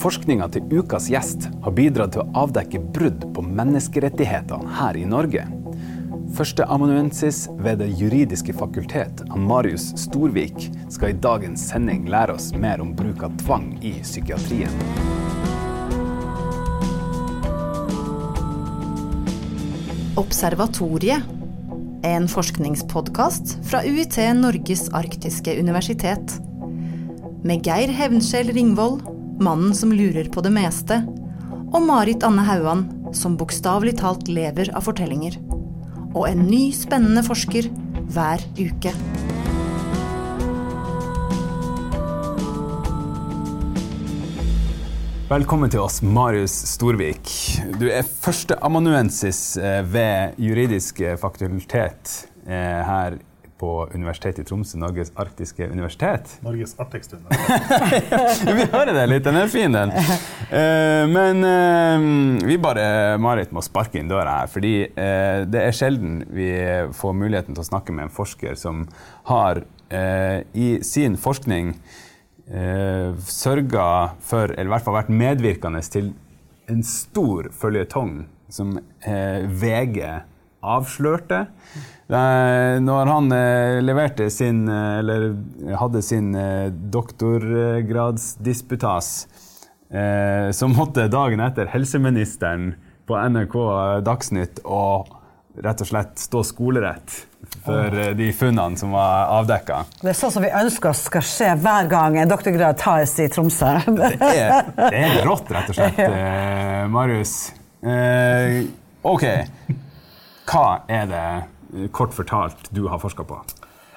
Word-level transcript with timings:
Forskninga 0.00 0.48
til 0.52 0.80
ukas 0.80 1.06
gjest 1.12 1.48
har 1.64 1.74
bidratt 1.76 2.14
til 2.16 2.24
å 2.24 2.44
avdekke 2.44 2.80
brudd 2.94 3.28
på 3.34 3.44
menneskerettighetene 3.44 4.78
her 4.80 4.98
i 5.00 5.04
Norge. 5.08 5.46
Førsteamanuensis 6.34 7.44
ved 7.62 7.78
Det 7.78 7.86
juridiske 8.00 8.52
fakultet, 8.58 9.22
Marius 9.36 9.92
Storvik, 10.02 10.66
skal 10.90 11.12
i 11.12 11.18
dagens 11.22 11.62
sending 11.70 12.08
lære 12.10 12.34
oss 12.34 12.48
mer 12.58 12.82
om 12.82 12.90
bruk 12.96 13.22
av 13.22 13.36
tvang 13.44 13.68
i 13.86 13.94
psykiatrien. 14.02 14.74
Observatoriet. 20.18 21.22
En 22.04 22.26
forskningspodkast 22.28 23.54
fra 23.64 23.80
UiT 23.86 24.18
Norges 24.36 24.88
arktiske 24.92 25.54
universitet. 25.56 26.34
Med 27.46 27.64
Geir 27.64 27.94
Hevnskjell 27.94 28.50
Ringvold, 28.52 29.13
mannen 29.40 29.74
som 29.74 29.92
lurer 29.92 30.28
på 30.30 30.42
det 30.44 30.52
meste, 30.54 31.00
og 31.74 31.82
Marit 31.82 32.22
Anne 32.26 32.44
Hauan, 32.46 32.84
som 33.14 33.36
bokstavelig 33.38 33.96
talt 33.98 34.28
lever 34.30 34.70
av 34.76 34.86
fortellinger. 34.86 35.38
Og 36.14 36.28
en 36.28 36.44
ny, 36.46 36.68
spennende 36.74 37.24
forsker 37.26 37.66
hver 38.14 38.44
uke. 38.60 38.94
Velkommen 45.24 45.72
til 45.72 45.82
oss, 45.82 45.98
Marius 46.04 46.54
Storvik. 46.70 47.30
Du 47.80 47.88
er 47.88 48.06
førsteamanuensis 48.06 49.56
eh, 49.58 49.80
ved 49.88 50.38
juridisk 50.38 51.00
fakultet 51.18 52.18
eh, 52.46 52.82
her 52.86 53.16
på 53.60 53.70
Universitetet 53.94 54.42
i 54.42 54.48
Tromsø, 54.48 54.78
Norges 54.82 55.12
arktiske 55.20 55.68
universitet. 55.70 56.32
Norges 56.44 56.74
artigste 56.82 57.18
universitet. 57.20 58.54
vi 58.58 58.66
hører 58.72 58.92
det 58.96 59.04
litt, 59.12 59.24
den 59.26 59.38
er 59.38 59.52
fin, 59.52 59.74
den. 59.74 59.92
Uh, 60.50 61.04
men 61.10 61.46
vi 62.44 62.58
bare, 62.60 62.86
Marit, 63.22 63.52
må 63.54 63.62
sparke 63.64 64.00
inn 64.00 64.10
døra 64.10 64.40
her. 64.40 64.50
Fordi 64.50 64.74
det 64.94 65.60
er 65.60 65.76
sjelden 65.76 66.22
vi 66.34 66.48
får 66.96 67.14
muligheten 67.16 67.56
til 67.56 67.62
å 67.62 67.68
snakke 67.68 67.94
med 67.94 68.08
en 68.08 68.14
forsker 68.14 68.58
som 68.58 68.84
har 69.30 69.62
i 69.94 70.68
sin 70.86 71.16
forskning 71.20 71.74
sørga 73.30 73.88
for, 74.24 74.52
eller 74.52 74.68
i 74.68 74.72
hvert 74.74 74.86
fall 74.86 74.98
vært 74.98 75.12
medvirkende 75.14 75.82
til, 75.92 76.12
en 76.72 76.84
stor 76.86 77.50
føljetong 77.52 78.24
som 78.52 78.76
VG 79.04 80.00
avslørte. 80.76 81.46
Når 82.84 83.08
han 83.08 83.32
eh, 83.32 83.80
leverte 83.80 84.28
sin, 84.30 84.68
eh, 84.68 84.98
eller 85.00 85.32
hadde 85.80 86.02
sin 86.04 86.34
eh, 86.36 86.68
doktorgradsdisputas, 86.68 89.26
eh, 89.88 90.52
så 90.52 90.68
måtte 90.68 91.08
dagen 91.08 91.40
etter 91.40 91.64
helseministeren 91.72 92.74
på 93.08 93.16
NRK 93.16 93.56
Dagsnytt 94.04 94.60
og 94.64 95.08
rett 95.64 95.80
og 95.80 95.86
slett 95.88 96.18
stå 96.18 96.42
skolerett 96.44 97.26
for 97.64 97.96
de 98.16 98.28
funnene 98.36 98.76
som 98.80 98.92
var 98.96 99.30
avdekka. 99.38 99.82
Det 100.00 100.12
er 100.12 100.18
sånn 100.18 100.32
som 100.34 100.44
vi 100.44 100.50
ønsker 100.52 100.90
oss 100.90 101.04
skal 101.08 101.24
skje 101.24 101.52
hver 101.62 101.88
gang 101.90 102.18
en 102.20 102.30
doktorgrad 102.30 102.78
tas 102.80 103.14
i 103.22 103.28
Tromsø. 103.32 103.72
det, 104.00 104.12
er, 104.20 104.72
det 104.76 105.04
er 105.04 105.20
rått, 105.28 105.52
rett 105.54 105.72
og 105.72 105.78
slett, 105.78 106.00
eh, 106.04 106.84
Marius. 106.92 107.36
Eh, 107.84 108.64
OK. 109.04 109.24
Hva 110.48 110.84
er 110.92 111.10
det, 111.10 111.26
kort 111.96 112.14
fortalt, 112.14 112.70
du 112.70 112.86
har 112.88 113.02
forska 113.02 113.26
på? 113.26 113.40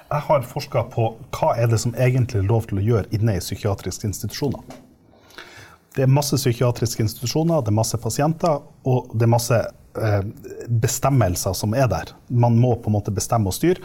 Jeg 0.08 0.24
har 0.24 0.46
forska 0.48 0.86
på 0.92 1.10
hva 1.36 1.54
er 1.60 1.68
det 1.68 1.80
som 1.82 1.92
egentlig 1.94 2.40
er 2.40 2.48
lov 2.48 2.68
til 2.70 2.80
å 2.80 2.84
gjøre 2.84 3.12
inne 3.12 3.36
i 3.36 3.42
psykiatriske 3.44 4.08
institusjoner. 4.08 4.62
Det 5.96 6.04
er 6.06 6.10
masse 6.12 6.36
psykiatriske 6.38 7.02
institusjoner, 7.04 7.60
det 7.64 7.72
er 7.72 7.76
masse 7.76 7.98
pasienter, 8.00 8.62
og 8.88 9.12
det 9.12 9.26
er 9.26 9.34
masse 9.34 9.60
Eh, 10.02 10.22
bestemmelser 10.68 11.52
som 11.52 11.74
er 11.74 11.88
der. 11.88 12.12
Man 12.28 12.58
må 12.58 12.74
på 12.76 12.90
en 12.90 12.98
måte 12.98 13.10
bestemme 13.14 13.50
og 13.50 13.56
styre. 13.56 13.82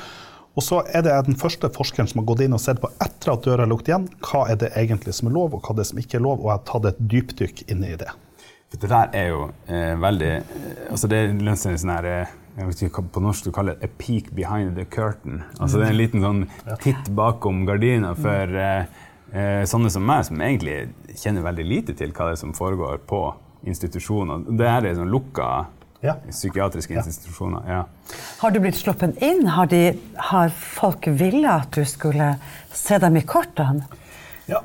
Og 0.54 0.62
så 0.62 0.84
er 0.94 1.02
det 1.02 1.14
den 1.26 1.38
første 1.40 1.70
forskeren 1.74 2.10
som 2.10 2.22
har 2.22 2.28
gått 2.30 2.44
inn 2.46 2.54
og 2.54 2.62
sett 2.62 2.82
på 2.84 2.92
etter 3.02 3.32
at 3.34 3.46
døra 3.46 3.66
er 3.66 3.72
lukket 3.72 3.90
igjen, 3.90 4.06
hva 4.22 4.44
er 4.52 4.60
det 4.62 4.70
egentlig 4.78 5.16
som 5.18 5.32
er 5.32 5.34
lov, 5.34 5.56
og 5.56 5.64
hva 5.64 5.74
er 5.74 5.80
det 5.80 5.88
som 5.90 6.02
ikke 6.04 6.20
er 6.20 6.26
lov, 6.28 6.44
og 6.44 6.52
jeg 6.52 6.60
har 6.60 6.68
tatt 6.70 6.90
et 6.92 7.00
dypdykk 7.14 7.64
inn 7.74 7.88
i 7.88 7.96
det. 7.98 8.12
For 8.70 8.84
det 8.84 8.92
der 8.92 9.18
er 9.18 9.32
jo 9.32 9.40
eh, 9.66 9.96
veldig 10.02 10.30
eh, 10.36 10.84
altså 10.92 11.10
Det 11.10 11.18
er 11.24 11.34
en 11.34 11.58
sånn 11.64 11.94
her 11.96 12.10
eh, 12.10 12.38
jeg 12.58 12.68
vet 12.70 12.82
ikke 12.86 13.04
på 13.14 13.22
norsk 13.24 13.48
du 13.48 13.52
kaller 13.52 13.78
det, 13.80 13.84
'a 13.84 13.94
peak 13.98 14.34
behind 14.36 14.76
the 14.76 14.86
curtain'. 14.86 15.42
Altså 15.60 15.80
Det 15.80 15.88
er 15.88 15.90
en 15.90 15.98
liten 15.98 16.22
sånn 16.22 16.48
titt 16.82 17.10
bakom 17.16 17.66
gardina 17.66 18.14
for 18.16 18.56
eh, 18.56 18.86
eh, 19.34 19.64
sånne 19.66 19.90
som 19.90 20.06
meg, 20.06 20.26
som 20.26 20.38
egentlig 20.38 20.94
kjenner 21.16 21.42
veldig 21.42 21.66
lite 21.66 21.94
til 21.98 22.12
hva 22.12 22.30
det 22.30 22.38
er 22.38 22.42
som 22.44 22.54
foregår 22.54 23.02
på 23.08 23.34
institusjoner. 23.66 24.46
Det 24.58 24.68
er 24.68 24.96
sånn 24.96 25.10
lukka 25.10 25.66
ja. 26.04 26.18
Psykiatriske 26.30 26.94
institusjoner. 26.94 27.64
ja. 27.68 27.84
Har 28.42 28.52
du 28.52 28.60
blitt 28.60 28.76
sluppet 28.76 29.22
inn? 29.24 29.46
Har, 29.48 29.70
de, 29.72 29.98
har 30.16 30.50
folk 30.50 31.08
villet 31.08 31.48
at 31.50 31.72
du 31.72 31.86
skulle 31.88 32.34
se 32.74 32.98
dem 33.00 33.16
i 33.16 33.22
kortene? 33.22 33.88
Ja, 34.50 34.60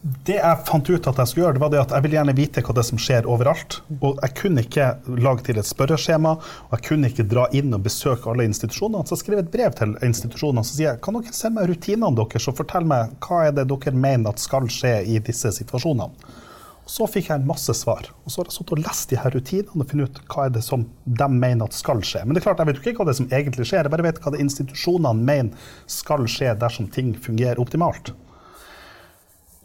det 0.00 0.38
jeg 0.38 0.64
fant 0.64 0.88
ut 0.88 1.06
at 1.10 1.18
jeg 1.20 1.28
skulle 1.28 1.44
gjøre, 1.44 1.56
det 1.58 1.60
var 1.60 1.72
det 1.74 1.80
at 1.82 1.90
jeg 1.92 2.04
vil 2.06 2.14
gjerne 2.16 2.34
vite 2.36 2.62
hva 2.64 2.74
det 2.78 2.84
som 2.88 3.00
skjer 3.00 3.26
overalt. 3.28 3.80
Og 4.00 4.20
jeg 4.24 4.36
kunne 4.38 4.62
ikke 4.64 4.86
lage 5.20 5.44
til 5.44 5.60
et 5.60 5.68
spørreskjema, 5.68 6.32
og 6.40 6.76
jeg 6.76 6.86
kunne 6.86 7.10
ikke 7.10 7.26
dra 7.28 7.44
inn 7.56 7.76
og 7.76 7.84
besøke 7.84 8.30
alle 8.32 8.46
institusjonene. 8.48 9.04
Så 9.04 9.18
jeg 9.18 9.22
skrev 9.26 9.42
et 9.42 9.50
brev 9.52 9.74
til 9.76 9.92
institusjonene 10.06 10.64
som 10.64 10.78
sier 10.78 11.00
kan 11.04 11.18
dere 11.18 11.36
sende 11.36 11.60
meg 11.60 11.68
rutinene 11.68 12.16
deres 12.16 12.48
og 12.48 12.56
fortelle 12.62 12.88
meg 12.88 13.12
hva 13.26 13.42
er 13.48 13.58
det 13.58 13.66
dere 13.68 13.92
mener 14.06 14.32
at 14.32 14.40
skal 14.40 14.70
skje 14.72 14.94
i 15.04 15.20
disse 15.26 15.52
situasjonene. 15.58 16.32
Så 16.88 17.04
fikk 17.06 17.28
jeg 17.28 17.42
en 17.42 17.46
masse 17.46 17.76
svar. 17.76 18.08
Og 18.24 18.32
så 18.32 18.40
har 18.40 18.48
jeg 18.48 18.56
sittet 18.56 18.72
og 18.78 18.82
lest 18.86 19.12
de 19.12 19.20
her 19.20 19.36
rutinene 19.36 19.84
og 19.84 19.92
funnet 19.92 20.08
ut 20.16 20.22
hva 20.32 20.48
er 20.48 20.56
det 20.56 20.64
som 20.64 20.88
de 21.04 21.28
mener 21.36 21.68
at 21.68 21.76
skal 21.76 22.00
skje. 22.00 22.24
Men 22.24 22.32
det 22.32 22.40
er 22.40 22.48
klart, 22.48 22.64
jeg 22.64 22.72
vet 22.72 22.80
ikke 22.80 23.04
hva 23.04 23.10
det 23.12 23.18
som 23.20 23.28
egentlig 23.28 23.68
skjer, 23.68 23.84
jeg 23.84 23.92
bare 23.92 24.08
vet 24.08 24.24
hva 24.24 24.32
det 24.32 24.40
institusjonene 24.48 25.28
mener 25.28 25.70
skal 26.00 26.24
skje 26.24 26.56
dersom 26.64 26.88
ting 26.88 27.12
fungerer 27.20 27.60
optimalt. 27.60 28.14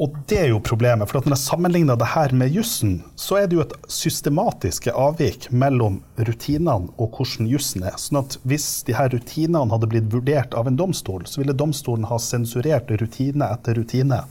Og 0.02 0.16
det 0.28 0.42
er 0.42 0.50
jo 0.52 0.58
problemet. 0.60 1.08
For 1.08 1.24
når 1.24 1.38
jeg 1.38 1.46
sammenligner 1.46 1.96
det 1.96 2.10
her 2.12 2.34
med 2.36 2.52
jussen, 2.52 2.98
så 3.16 3.38
er 3.40 3.48
det 3.48 3.56
jo 3.56 3.64
et 3.64 3.78
systematiske 3.88 4.92
avvik 4.92 5.48
mellom 5.56 6.02
rutinene 6.18 6.92
og 7.00 7.16
hvordan 7.16 7.48
jussen 7.48 7.86
er. 7.88 7.96
Sånn 8.02 8.20
at 8.20 8.36
hvis 8.44 8.68
de 8.90 8.98
her 8.98 9.14
rutinene 9.14 9.72
hadde 9.72 9.90
blitt 9.94 10.12
vurdert 10.12 10.58
av 10.58 10.68
en 10.68 10.76
domstol, 10.76 11.24
så 11.32 11.40
ville 11.40 11.56
domstolen 11.56 12.10
ha 12.12 12.20
sensurert 12.20 12.92
rutine 13.00 13.48
etter 13.56 13.80
rutine 13.80 14.24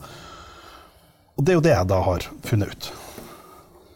og 1.35 1.43
det 1.43 1.51
er 1.51 1.57
jo 1.57 1.63
det 1.65 1.73
jeg 1.73 1.87
da 1.91 1.97
har 2.03 2.27
funnet 2.47 2.71
ut. 2.71 2.91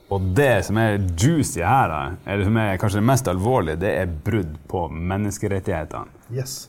Og 0.10 0.26
det 0.36 0.54
som 0.66 0.80
er 0.82 0.98
juicy 1.22 1.62
her, 1.64 1.94
eller 2.26 2.48
som 2.48 2.58
er 2.60 2.80
kanskje 2.82 3.00
det 3.00 3.08
mest 3.12 3.30
alvorlige, 3.32 3.80
det 3.80 3.94
er 4.02 4.18
brudd 4.26 4.58
på 4.68 4.88
menneskerettighetene. 4.90 6.10
Yes. 6.34 6.68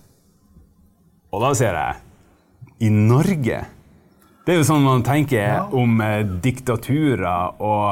Og 1.33 1.43
da 1.43 1.51
sier 1.57 1.79
jeg 1.79 2.87
i 2.87 2.91
Norge 2.93 3.65
Det 4.51 4.57
er 4.57 4.65
jo 4.65 4.67
sånn 4.67 4.83
man 4.83 5.05
tenker 5.07 5.45
ja. 5.45 5.59
om 5.79 6.01
eh, 6.03 6.25
diktaturer 6.43 7.61
og 7.63 7.85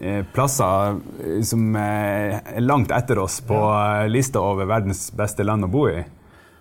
eh, 0.00 0.22
plasser 0.32 0.94
eh, 1.20 1.42
som 1.44 1.76
eh, 1.76 2.38
er 2.40 2.64
langt 2.64 2.94
etter 2.96 3.20
oss 3.20 3.36
på 3.44 3.58
lista 4.08 4.40
over 4.40 4.64
verdens 4.70 5.10
beste 5.12 5.44
land 5.44 5.68
å 5.68 5.70
bo 5.74 5.82
i. 5.90 5.98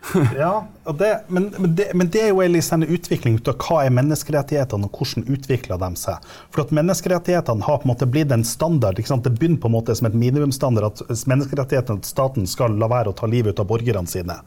ja, 0.38 0.67
det, 1.00 1.23
men, 1.28 1.53
men, 1.57 1.75
det, 1.75 1.91
men, 1.94 2.09
det, 2.09 2.22
er 2.22 2.29
jo 2.29 2.41
en 2.41 2.51
liksom 2.56 2.84
utvikling 2.84 3.35
ut 3.38 3.47
av 3.51 3.59
hva 3.62 3.84
er 3.85 3.94
menneskerettighetene, 3.94 4.89
og 4.89 4.97
hvordan 4.97 5.28
utvikler 5.29 5.81
de 5.81 5.89
seg. 6.00 6.31
For 6.50 6.63
at 6.66 6.73
Menneskerettighetene 6.73 7.67
har 7.67 7.79
på 7.81 7.85
en 7.85 7.91
måte 7.94 8.09
blitt 8.09 8.34
en 8.34 8.45
standard. 8.47 8.97
Det 8.97 9.34
begynner 9.35 9.61
på 9.61 9.69
en 9.69 9.75
måte 9.78 9.95
som 9.95 10.09
et 10.09 10.17
minimumsstandard 10.17 10.90
at 10.90 11.25
menneskerettighetene 11.29 12.01
at 12.01 12.09
staten 12.09 12.50
skal 12.50 12.79
la 12.81 12.90
være 12.91 13.13
å 13.13 13.17
ta 13.17 13.29
livet 13.29 13.53
ut 13.53 13.63
av 13.63 13.69
borgerne 13.69 14.09
sine. 14.09 14.40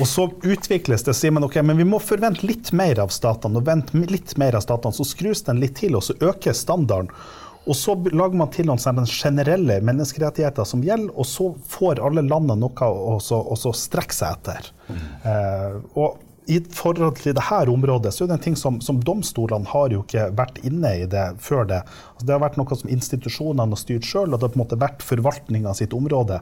Og 0.00 0.08
så 0.08 0.28
utvikles 0.46 1.04
det, 1.04 1.14
sier 1.18 1.34
man 1.34 1.44
ok, 1.44 1.60
men 1.66 1.76
vi 1.80 1.86
må 1.88 2.00
forvente 2.00 2.46
litt 2.46 2.72
mer 2.76 3.02
av 3.04 3.12
statene, 3.12 3.60
og 3.60 3.68
vente 3.68 4.00
litt 4.08 4.36
mer 4.40 4.56
av 4.56 4.64
statene. 4.64 4.96
Så 4.96 5.06
skrus 5.12 5.44
den 5.44 5.60
litt 5.60 5.76
til, 5.82 5.98
og 5.98 6.06
så 6.06 6.16
øker 6.24 6.56
standarden. 6.56 7.12
Og 7.68 7.76
så 7.76 7.94
lager 8.08 8.38
man 8.40 8.50
til 8.54 8.70
noen 8.70 9.04
generelle 9.04 9.80
menneskerettigheter 9.84 10.64
som 10.66 10.82
gjelder, 10.84 11.12
og 11.12 11.28
så 11.28 11.50
får 11.68 12.00
alle 12.00 12.24
landene 12.24 12.56
noe 12.62 12.88
å 13.20 13.74
strekke 13.76 14.16
seg 14.16 14.38
etter. 14.38 14.72
Mm. 14.88 15.06
Eh, 15.28 15.76
og 16.00 16.18
i 16.50 16.58
forhold 16.74 17.20
til 17.20 17.34
dette 17.36 17.58
området 17.70 18.10
så 18.14 18.24
er 18.24 18.30
det 18.30 18.36
en 18.38 18.44
ting 18.48 18.56
som, 18.58 18.80
som, 18.82 18.98
domstolene 19.04 19.68
har 19.70 19.92
jo 19.92 20.00
ikke 20.02 20.30
vært 20.34 20.58
inne 20.66 20.94
i 21.02 21.06
det 21.10 21.26
før 21.42 21.68
det. 21.68 21.82
Altså 22.14 22.26
det 22.26 22.34
har 22.34 22.42
vært 22.42 22.58
noe 22.58 22.78
som 22.80 22.90
institusjonene 22.90 23.76
har 23.76 23.82
styrt 23.82 24.08
sjøl, 24.08 24.32
og 24.32 24.40
det 24.40 24.48
har 24.48 24.54
på 24.54 24.58
en 24.58 24.64
måte 24.64 24.80
vært 24.80 25.04
forvaltninga 25.06 25.76
sitt 25.78 25.94
område. 25.94 26.40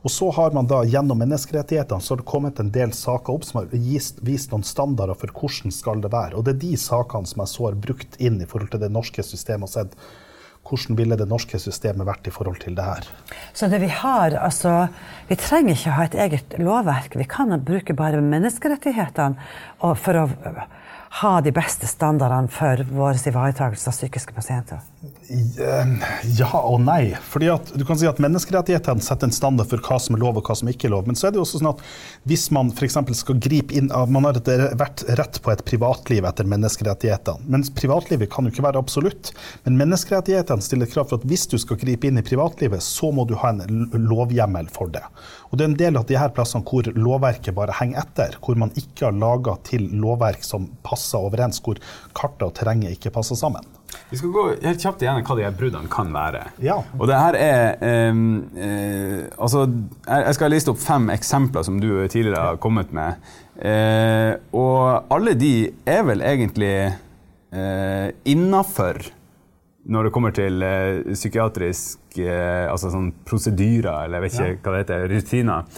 Og 0.00 0.14
så 0.14 0.30
har 0.32 0.56
man 0.56 0.70
da 0.70 0.80
gjennom 0.88 1.20
menneskerettighetene 1.20 2.00
så 2.00 2.14
har 2.14 2.22
det 2.22 2.30
kommet 2.30 2.62
en 2.62 2.72
del 2.72 2.94
saker 2.96 3.36
opp 3.36 3.44
som 3.44 3.60
har 3.60 3.68
vist, 3.74 4.22
vist 4.24 4.54
noen 4.54 4.64
standarder 4.64 5.18
for 5.18 5.34
hvordan 5.34 5.74
skal 5.76 6.00
det 6.00 6.14
være. 6.14 6.38
Og 6.38 6.46
det 6.46 6.56
er 6.56 6.62
de 6.62 6.72
sakene 6.80 7.28
som 7.28 7.44
jeg 7.44 7.52
så 7.52 7.68
har 7.68 7.80
brukt 7.88 8.16
inn 8.22 8.40
i 8.40 8.48
forhold 8.48 8.72
til 8.72 8.84
det 8.86 8.92
norske 8.94 9.26
systemet 9.26 9.68
og 9.68 9.74
sett 9.74 9.98
hvordan 10.70 10.98
ville 10.98 11.18
det 11.18 11.26
norske 11.28 11.58
systemet 11.60 12.06
vært 12.08 12.30
i 12.30 12.34
forhold 12.34 12.60
til 12.62 12.76
det 12.78 12.86
her? 12.86 13.08
Så 13.52 13.68
det 13.70 13.82
vi 13.82 13.90
har, 13.90 14.36
altså 14.38 14.88
Vi 15.28 15.36
trenger 15.38 15.76
ikke 15.76 15.94
ha 15.94 16.04
et 16.08 16.14
eget 16.14 16.54
lovverk. 16.58 17.14
Vi 17.14 17.26
kan 17.30 17.54
bruke 17.62 17.94
bare 17.94 18.22
menneskerettighetene 18.22 19.36
for 19.78 20.18
å 20.18 20.24
ha 21.20 21.32
de 21.42 21.52
beste 21.54 21.86
standardene 21.90 22.50
for 22.50 22.82
vår 22.86 23.18
ivaretakelse 23.30 23.90
av 23.90 23.96
psykiske 23.96 24.34
pasienter? 24.34 24.82
Ja 26.36 26.50
og 26.58 26.82
nei. 26.84 27.14
Fordi 27.32 27.48
at 27.48 27.70
du 27.72 27.86
kan 27.88 27.96
si 27.96 28.08
at 28.08 28.18
Menneskerettighetene 28.20 29.00
setter 29.00 29.30
en 29.30 29.32
standard 29.32 29.70
for 29.70 29.80
hva 29.80 29.96
som 30.02 30.16
er 30.16 30.20
lov 30.20 30.36
og 30.36 30.50
hva 30.50 30.56
som 30.58 30.68
ikke 30.68 30.90
er 30.90 30.92
lov. 30.92 31.06
Men 31.08 31.16
så 31.16 31.28
er 31.28 31.32
det 31.32 31.40
jo 31.40 31.44
også 31.46 31.60
sånn 31.62 31.70
at 31.70 31.80
hvis 32.28 32.44
man 32.52 32.72
f.eks. 32.74 32.98
skal 33.22 33.40
gripe 33.40 33.76
inn 33.78 33.88
Man 34.12 34.28
har 34.28 34.42
vært 34.44 35.06
rett 35.16 35.40
på 35.40 35.54
et 35.54 35.64
privatliv 35.64 36.28
etter 36.28 36.48
menneskerettighetene. 36.52 37.48
Mens 37.48 37.72
privatlivet 37.72 38.28
kan 38.32 38.44
jo 38.44 38.52
ikke 38.52 38.66
være 38.68 38.82
absolutt. 38.82 39.32
Men 39.64 39.80
menneskerettighetene 39.80 40.68
stiller 40.68 40.90
krav 40.90 41.08
for 41.08 41.22
at 41.22 41.26
hvis 41.30 41.48
du 41.48 41.56
skal 41.62 41.80
gripe 41.80 42.10
inn 42.10 42.20
i 42.20 42.26
privatlivet, 42.26 42.84
så 42.84 43.08
må 43.14 43.24
du 43.24 43.38
ha 43.40 43.54
en 43.54 43.88
lovhjemmel 43.96 44.68
for 44.74 44.92
det. 44.92 45.06
Og 45.48 45.56
det 45.56 45.64
er 45.64 45.72
en 45.72 45.80
del 45.80 46.00
av 46.02 46.08
de 46.10 46.20
her 46.20 46.36
plassene 46.36 46.66
hvor 46.68 46.92
lovverket 46.92 47.56
bare 47.56 47.80
henger 47.80 48.04
etter. 48.04 48.36
Hvor 48.44 48.60
man 48.60 48.76
ikke 48.76 49.08
har 49.08 49.16
laga 49.16 49.56
til 49.64 49.88
lovverk 49.96 50.44
som 50.44 50.68
passer 50.84 51.24
overens, 51.24 51.64
hvor 51.64 51.80
kartet 52.12 52.50
og 52.50 52.58
terrenget 52.60 53.00
ikke 53.00 53.16
passer 53.16 53.38
sammen. 53.40 53.64
Vi 54.10 54.18
skal 54.18 54.32
gå 54.34 54.46
helt 54.62 54.82
kjapt 54.82 55.02
igjennom 55.04 55.26
hva 55.26 55.36
de 55.38 55.44
her 55.46 55.54
bruddene 55.54 55.90
kan 55.90 56.10
være. 56.14 56.42
Ja. 56.64 56.80
Og 56.98 57.06
det 57.10 57.18
her 57.20 57.36
er 57.38 58.10
um, 58.10 58.24
uh, 58.56 59.20
Altså, 59.38 59.66
jeg 60.08 60.34
skal 60.36 60.52
liste 60.54 60.74
opp 60.74 60.82
fem 60.82 61.06
eksempler 61.14 61.66
som 61.66 61.78
du 61.82 61.92
tidligere 62.08 62.50
har 62.50 62.60
kommet 62.62 62.90
med. 62.96 63.20
Uh, 63.60 64.34
og 64.56 65.12
alle 65.12 65.36
de 65.38 65.54
er 65.88 66.02
vel 66.08 66.24
egentlig 66.24 66.74
uh, 67.52 68.08
innafor 68.24 69.02
når 69.90 70.06
det 70.06 70.12
kommer 70.14 70.34
til 70.36 70.64
uh, 70.64 71.12
psykiatrisk 71.12 71.98
altså 72.10 72.88
sånn 72.90 73.12
prosedyrer, 73.22 74.08
eller 74.08 74.18
jeg 74.18 74.24
vet 74.24 74.32
ikke 74.34 74.46
ja. 74.48 74.54
hva 74.64 74.72
det 74.74 74.78
heter, 74.80 75.04
rutiner. 75.12 75.68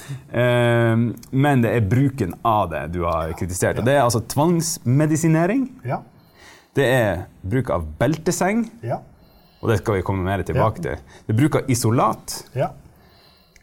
men 1.44 1.60
det 1.60 1.74
er 1.76 1.84
bruken 1.84 2.32
av 2.48 2.70
det 2.70 2.80
du 2.94 3.02
har 3.04 3.34
kritisert. 3.36 3.82
Og 3.82 3.84
det 3.84 3.98
er 3.98 4.00
altså 4.00 4.22
tvangsmedisinering. 4.32 5.66
Ja. 5.84 5.98
Det 6.76 6.86
er 6.88 7.24
bruk 7.44 7.70
av 7.74 7.84
belteseng. 8.00 8.64
Ja. 8.82 9.00
Og 9.62 9.70
det 9.70 9.78
skal 9.82 9.98
vi 9.98 10.04
komme 10.06 10.24
mer 10.26 10.42
tilbake 10.46 10.82
til. 10.82 11.02
Det 11.26 11.34
er 11.34 11.38
bruk 11.38 11.60
av 11.60 11.68
isolat. 11.70 12.38
Ja. 12.58 12.72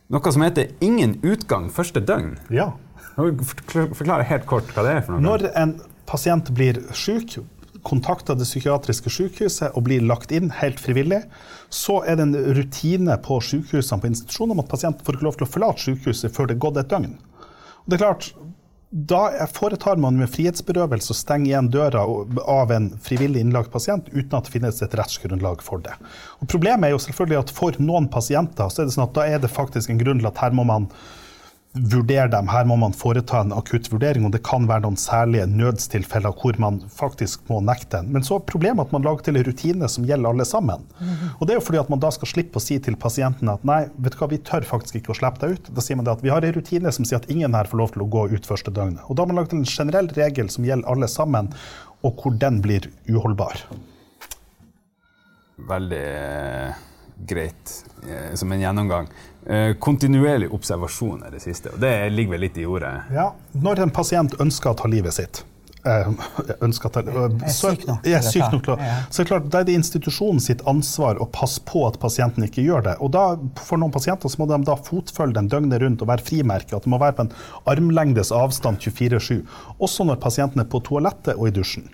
Noe 0.09 0.31
som 0.31 0.41
heter 0.41 0.71
'ingen 0.81 1.19
utgang 1.21 1.69
første 1.69 2.01
døgn'. 2.01 2.37
ja. 2.49 2.71
Forklar 3.19 4.23
helt 4.23 4.45
kort 4.45 4.63
hva 4.73 4.83
det 4.83 4.91
er 4.95 5.01
for 5.01 5.11
noe. 5.11 5.21
Når 5.21 5.51
en 5.55 5.81
pasient 6.07 6.53
blir 6.55 6.79
syk, 6.95 7.39
kontakter 7.83 8.35
det 8.35 8.47
psykiatriske 8.47 9.09
sykehuset 9.09 9.75
og 9.75 9.83
blir 9.83 10.01
lagt 10.01 10.31
inn 10.31 10.49
helt 10.49 10.79
frivillig, 10.79 11.23
så 11.69 12.03
er 12.07 12.15
det 12.15 12.27
en 12.27 12.55
rutine 12.55 13.17
på 13.17 13.39
sykehusene 13.43 14.01
på 14.01 14.07
institusjonen 14.07 14.51
om 14.51 14.59
at 14.63 14.69
pasienten 14.71 15.05
får 15.05 15.17
ikke 15.17 15.27
lov 15.27 15.37
til 15.39 15.47
å 15.47 15.51
forlate 15.51 15.85
sykehuset 15.85 16.35
før 16.35 16.47
det 16.47 16.55
er 16.55 16.63
gått 16.65 16.77
et 16.77 16.89
døgn. 16.89 17.17
Og 17.83 17.87
det 17.87 17.99
er 17.99 18.05
klart, 18.05 18.33
da 18.89 19.47
foretar 19.53 19.99
man 20.01 20.17
med 20.17 20.31
frihetsberøvelse 20.33 21.11
og 21.13 21.17
stenger 21.17 21.51
igjen 21.51 21.67
døra 21.69 22.01
av 22.49 22.71
en 22.73 22.87
frivillig 23.05 23.43
innlagt 23.45 23.69
pasient 23.73 24.07
uten 24.15 24.33
at 24.33 24.47
det 24.47 24.53
finnes 24.55 24.81
et 24.81 24.95
rettsgrunnlag 24.97 25.61
for 25.61 25.83
det. 25.85 25.93
Og 26.41 26.49
problemet 26.49 26.87
er 26.87 26.95
jo 26.95 27.03
selvfølgelig 27.03 27.43
at 27.43 27.53
for 27.53 27.77
noen 27.77 28.09
pasienter 28.09 28.71
så 28.73 28.81
er 28.81 28.89
det 28.89 28.95
sånn 28.97 29.05
at 29.05 29.13
da 29.17 29.27
er 29.29 29.43
det 29.43 29.51
faktisk 29.53 29.93
en 29.93 30.01
grunn 30.01 30.23
til 30.23 30.31
at 30.31 30.41
her 30.41 30.57
må 30.57 30.65
man 30.65 30.89
vurdere 31.79 32.27
dem, 32.31 32.49
her 32.51 32.65
må 32.67 32.75
man 32.81 32.95
foreta 32.95 33.41
en 33.43 33.53
akutt 33.55 33.87
vurdering, 33.91 34.25
og 34.27 34.33
det 34.33 34.41
kan 34.45 34.65
være 34.69 34.83
noen 34.85 34.97
særlige 34.99 35.45
nødstilfeller 35.49 36.35
hvor 36.39 36.57
man 36.61 36.79
faktisk 36.93 37.45
må 37.51 37.59
nekte 37.65 38.01
en. 38.01 38.11
Men 38.15 38.25
så 38.25 38.37
er 38.39 38.47
problemet 38.49 38.87
at 38.87 38.95
man 38.95 39.05
lager 39.05 39.27
til 39.27 39.39
en 39.39 39.45
rutine 39.47 39.89
som 39.91 40.07
gjelder 40.07 40.31
alle 40.31 40.47
sammen. 40.47 40.85
Og 41.37 41.45
det 41.45 41.55
er 41.55 41.59
jo 41.59 41.65
fordi 41.65 41.81
at 41.81 41.91
man 41.93 42.01
da 42.03 42.11
skal 42.15 42.31
slippe 42.31 42.59
å 42.59 42.63
si 42.63 42.79
til 42.83 42.97
pasienten 42.99 43.51
at 43.51 43.63
nei, 43.67 43.81
vet 43.97 44.15
du 44.15 44.19
hva, 44.21 44.31
vi 44.31 44.41
tør 44.49 44.67
faktisk 44.67 44.99
ikke 44.99 45.13
å 45.13 45.19
slippe 45.21 45.43
deg 45.43 45.55
ut. 45.57 45.71
Da 45.75 45.85
sier 45.85 45.99
man 45.99 46.07
det 46.07 46.17
at 46.17 46.25
vi 46.25 46.33
har 46.33 46.45
en 46.45 46.55
rutine 46.55 46.93
som 46.95 47.07
sier 47.07 47.21
at 47.21 47.29
ingen 47.31 47.55
her 47.57 47.69
får 47.69 47.81
lov 47.83 47.95
til 47.95 48.05
å 48.05 48.09
gå 48.17 48.27
ut 48.33 48.49
første 48.49 48.73
døgnet. 48.73 49.05
Og 49.07 49.15
da 49.15 49.23
har 49.23 49.31
man 49.31 49.41
laget 49.41 49.55
en 49.57 49.67
generell 49.69 50.11
regel 50.17 50.51
som 50.51 50.67
gjelder 50.67 50.89
alle 50.91 51.09
sammen, 51.11 51.53
og 52.03 52.21
hvor 52.21 52.35
den 52.39 52.61
blir 52.63 52.87
uholdbar. 53.09 53.65
Veldig 55.69 56.05
greit 57.27 57.85
eh, 58.03 58.35
som 58.35 58.51
en 58.51 58.61
gjennomgang. 58.61 59.07
Eh, 59.45 59.73
kontinuerlig 59.79 60.51
observasjon 60.53 61.23
er 61.25 61.35
det 61.35 61.43
siste, 61.43 61.73
og 61.73 61.79
det 61.83 61.93
ligger 62.13 62.37
vel 62.37 62.45
litt 62.47 62.57
i 62.59 62.65
ordet. 62.69 62.91
Ja, 63.15 63.31
når 63.55 63.85
en 63.85 63.93
pasient 63.95 64.35
ønsker 64.39 64.73
å 64.73 64.77
ta 64.81 64.89
livet 64.91 65.15
sitt 65.15 65.43
eh, 65.87 66.09
ønsker 66.65 66.89
å 66.89 66.93
ta, 66.93 67.03
så, 67.53 67.71
er 68.03 68.25
syk 68.25 68.49
nok 68.53 68.65
til 68.65 68.75
å 68.75 68.77
Så 69.09 69.21
er 69.21 69.23
det 69.23 69.29
klart, 69.31 69.47
da 69.51 69.61
er 69.61 69.69
det 69.69 69.77
institusjonen 69.79 70.43
sitt 70.43 70.63
ansvar 70.69 71.21
å 71.23 71.29
passe 71.33 71.63
på 71.67 71.85
at 71.87 71.99
pasienten 72.01 72.45
ikke 72.47 72.65
gjør 72.65 72.87
det. 72.89 72.97
Og 73.03 73.13
da, 73.15 73.25
for 73.59 73.81
noen 73.81 73.93
pasienter 73.95 74.31
så 74.31 74.41
må 74.41 74.49
de 74.51 74.59
da 74.67 74.77
fotfølge 74.79 75.39
den 75.39 75.51
døgnet 75.51 75.83
rundt 75.83 76.03
og 76.05 76.11
være 76.11 76.25
frimerke. 76.29 76.75
At 76.75 76.87
det 76.87 76.93
må 76.93 77.01
være 77.01 77.17
på 77.19 77.27
en 77.27 77.33
armlengdes 77.69 78.33
avstand 78.35 78.83
24-7. 78.85 79.41
Også 79.79 80.07
når 80.07 80.21
pasienten 80.23 80.63
er 80.63 80.69
på 80.69 80.83
toalettet 80.85 81.35
og 81.37 81.49
i 81.49 81.55
dusjen. 81.55 81.89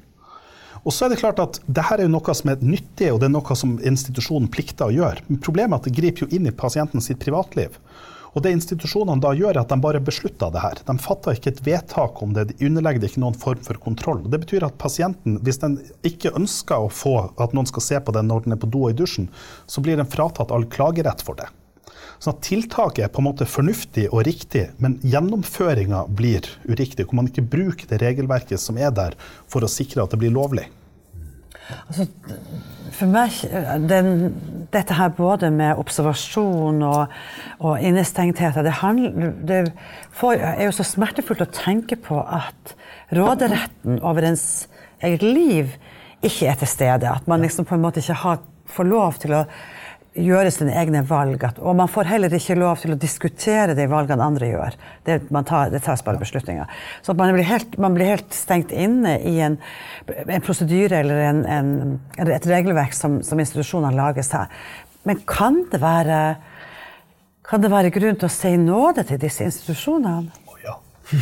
Og 0.85 0.93
så 0.93 1.07
er 1.07 1.13
det 1.13 1.21
klart 1.21 1.39
at 1.41 1.57
det 1.65 1.83
her 1.87 1.97
er 1.97 2.05
jo 2.05 2.13
noe 2.13 2.33
som 2.37 2.51
er 2.51 2.61
nyttig, 2.61 3.09
og 3.09 3.21
det 3.21 3.29
er 3.29 3.33
noe 3.33 3.57
som 3.57 3.79
institusjonen 3.81 4.51
plikter 4.53 4.91
å 4.91 4.93
gjøre. 4.93 5.25
Men 5.27 5.41
problemet 5.41 5.73
er 5.73 5.81
at 5.81 5.87
det 5.89 5.95
griper 5.97 6.25
jo 6.25 6.37
inn 6.37 6.45
i 6.45 6.53
pasienten 6.53 7.01
sitt 7.01 7.23
privatliv. 7.23 7.79
Og 8.35 8.43
det 8.43 8.51
institusjonene 8.51 9.23
da 9.23 9.31
gjør, 9.33 9.55
er 9.55 9.61
at 9.63 9.71
de 9.71 9.79
bare 9.81 10.03
beslutter 10.03 10.51
det 10.51 10.61
her. 10.61 10.81
De 10.85 10.95
fatter 11.01 11.37
ikke 11.37 11.53
et 11.53 11.61
vedtak 11.65 12.21
om 12.21 12.35
det, 12.35 12.49
de 12.51 12.67
underlegger 12.67 13.01
det 13.01 13.13
ikke 13.13 13.23
noen 13.23 13.37
form 13.39 13.61
for 13.65 13.79
kontroll. 13.81 14.21
Det 14.29 14.41
betyr 14.43 14.67
at 14.67 14.77
pasienten, 14.77 15.39
hvis 15.41 15.61
den 15.63 15.79
ikke 16.05 16.35
ønsker 16.35 16.83
å 16.83 16.91
få 16.91 17.15
at 17.31 17.55
noen 17.55 17.69
skal 17.71 17.88
se 17.88 18.01
på 18.03 18.13
den 18.13 18.27
når 18.29 18.45
den 18.45 18.57
er 18.57 18.61
på 18.61 18.69
do 18.69 18.85
og 18.85 18.93
i 18.93 18.99
dusjen, 18.99 19.31
så 19.71 19.81
blir 19.81 19.97
den 19.97 20.11
fratatt 20.11 20.51
all 20.53 20.67
klagerett 20.69 21.23
for 21.25 21.39
det. 21.39 21.47
Sånn 22.19 22.35
at 22.35 22.45
Tiltaket 22.45 23.06
er 23.06 23.12
på 23.12 23.21
en 23.21 23.27
måte 23.27 23.47
fornuftig 23.50 24.07
og 24.12 24.23
riktig, 24.27 24.69
men 24.81 24.97
gjennomføringa 25.03 26.06
blir 26.15 26.47
uriktig. 26.69 27.07
Hvor 27.07 27.19
man 27.19 27.29
ikke 27.31 27.45
bruker 27.56 27.89
det 27.91 28.01
regelverket 28.03 28.62
som 28.62 28.79
er 28.79 28.94
der, 28.95 29.17
for 29.51 29.65
å 29.65 29.71
sikre 29.71 30.06
at 30.06 30.15
det 30.15 30.21
blir 30.23 30.33
lovlig. 30.35 30.67
Altså, 31.65 32.06
for 32.94 33.09
meg, 33.09 33.38
den, 33.89 34.09
dette 34.73 34.95
her 34.95 35.09
både 35.17 35.50
med 35.53 35.79
observasjon 35.81 36.83
og, 36.85 37.15
og 37.57 37.81
innestengthet, 37.81 38.59
det, 38.65 38.75
handler, 38.83 39.31
det 39.41 39.62
får, 40.15 40.38
er 40.53 40.67
jo 40.67 40.75
så 40.77 40.85
smertefullt 40.85 41.41
å 41.41 41.50
tenke 41.56 41.97
på 41.97 42.19
at 42.21 42.75
råderetten 43.15 44.00
over 44.06 44.29
ens 44.29 44.67
eget 45.03 45.25
liv 45.25 45.73
ikke 46.25 46.51
er 46.51 46.62
til 46.62 46.69
stede. 46.69 47.09
At 47.09 47.27
man 47.29 47.44
liksom 47.44 47.65
på 47.67 47.77
en 47.77 47.83
måte 47.85 48.03
ikke 48.03 48.21
har, 48.21 48.45
får 48.69 48.89
lov 48.89 49.19
til 49.21 49.35
å 49.39 49.44
gjøre 50.15 50.51
sine 50.53 50.75
egne 50.79 51.01
valg. 51.07 51.44
At, 51.47 51.59
og 51.59 51.75
man 51.79 51.91
får 51.91 52.09
heller 52.09 52.33
ikke 52.35 52.57
lov 52.59 52.79
til 52.81 52.95
å 52.95 53.00
diskutere 53.00 53.75
de 53.77 53.88
valgene 53.91 54.25
andre 54.25 54.50
gjør. 54.51 54.77
Det, 55.07 55.19
tar, 55.50 55.71
det 55.73 55.83
tas 55.85 56.03
bare 56.06 56.21
beslutninger. 56.21 56.71
Så 57.06 57.15
man 57.17 57.35
blir, 57.35 57.47
helt, 57.50 57.77
man 57.81 57.97
blir 57.97 58.15
helt 58.15 58.35
stengt 58.35 58.73
inne 58.75 59.17
i 59.19 59.38
en, 59.45 59.59
en 60.07 60.45
prosedyre 60.45 61.01
eller, 61.03 61.21
en, 61.29 61.44
en, 61.45 62.00
et 62.25 62.50
regelverk 62.50 62.95
som, 62.95 63.19
som 63.25 63.41
institusjonene 63.41 63.95
lager 63.97 64.25
seg. 64.25 64.53
Men 65.05 65.22
kan 65.29 65.63
det, 65.72 65.81
være, 65.84 66.22
kan 67.45 67.62
det 67.62 67.74
være 67.74 67.93
grunn 67.93 68.17
til 68.17 68.29
å 68.29 68.34
si 68.34 68.55
nåde 68.62 69.05
til 69.05 69.22
disse 69.22 69.45
institusjonene? 69.45 70.44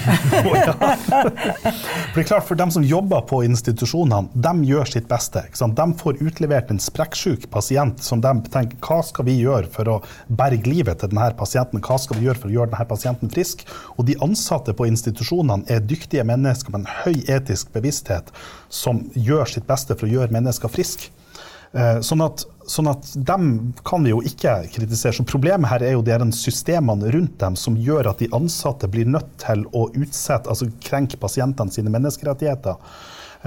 For 2.13 2.15
det 2.15 2.21
er 2.21 2.27
klart, 2.27 2.45
for 2.47 2.55
dem 2.55 2.71
som 2.71 2.83
jobber 2.87 3.23
på 3.27 3.41
institusjonene, 3.43 4.29
de 4.31 4.67
gjør 4.69 4.87
sitt 4.87 5.07
beste. 5.09 5.43
De 5.51 5.85
får 5.99 6.21
utlevert 6.23 6.71
en 6.71 6.79
sprekksjuk 6.79 7.49
pasient 7.51 8.03
som 8.03 8.21
de 8.23 8.31
tenker 8.53 8.79
hva 8.83 9.01
skal 9.03 9.27
vi 9.27 9.35
gjøre 9.41 9.67
for 9.73 9.91
å 9.91 9.97
berge 10.27 10.69
livet 10.69 11.01
til 11.01 11.11
denne 11.11 11.31
pasienten? 11.39 11.83
Hva 11.83 11.97
skal 11.99 12.19
vi 12.19 12.29
gjøre 12.29 12.39
for 12.43 12.51
å 12.51 12.55
gjøre 12.55 12.71
denne 12.71 12.89
pasienten 12.89 13.33
frisk? 13.33 13.65
Og 13.97 14.07
de 14.07 14.19
ansatte 14.23 14.75
på 14.77 14.87
institusjonene 14.87 15.67
er 15.71 15.83
dyktige 15.83 16.25
mennesker 16.27 16.71
med 16.73 16.85
en 16.85 16.93
høy 17.03 17.17
etisk 17.33 17.73
bevissthet 17.75 18.31
som 18.73 19.03
gjør 19.15 19.45
sitt 19.51 19.67
beste 19.67 19.97
for 19.97 20.07
å 20.07 20.15
gjøre 20.15 20.35
mennesker 20.35 20.71
friske. 20.71 21.11
Eh, 21.73 21.99
Sånn 22.05 22.21
at, 22.21 22.43
sånn 22.69 22.89
at 22.91 23.07
dem 23.27 23.47
kan 23.85 24.05
vi 24.05 24.11
jo 24.13 24.21
ikke 24.25 24.59
kritisere. 24.75 25.15
Så 25.17 25.25
problemet 25.25 25.71
her 25.71 25.85
er 25.85 25.95
jo 25.95 26.03
de 26.05 26.17
den 26.21 26.33
systemene 26.35 27.09
rundt 27.15 27.39
dem 27.41 27.57
som 27.59 27.77
gjør 27.79 28.11
at 28.11 28.21
de 28.21 28.29
ansatte 28.35 28.89
blir 28.91 29.09
nødt 29.09 29.31
til 29.41 29.65
å 29.73 29.87
utsette, 29.89 30.49
altså 30.49 30.69
krenke 30.85 31.17
pasientene 31.21 31.73
sine 31.73 31.93
menneskerettigheter 31.93 32.77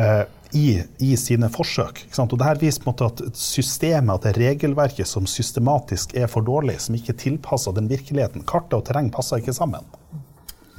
eh, 0.03 0.25
i, 0.59 0.67
i 1.03 1.13
sine 1.21 1.49
forsøk. 1.53 2.03
Og 2.19 2.35
det 2.35 2.49
her 2.49 2.61
viser 2.61 2.83
på 2.83 2.91
en 2.91 2.95
måte 2.95 3.11
at 3.13 3.39
systemet, 3.39 4.15
at 4.17 4.27
det 4.27 4.43
regelverket 4.43 5.09
som 5.09 5.27
systematisk 5.31 6.17
er 6.19 6.31
for 6.31 6.47
dårlig, 6.47 6.81
som 6.83 6.99
ikke 6.99 7.15
er 7.15 7.23
tilpassa 7.23 7.75
den 7.77 7.91
virkeligheten. 7.91 8.47
Kartet 8.49 8.81
og 8.81 8.87
terreng 8.89 9.13
passer 9.15 9.43
ikke 9.43 9.55
sammen. 9.57 9.87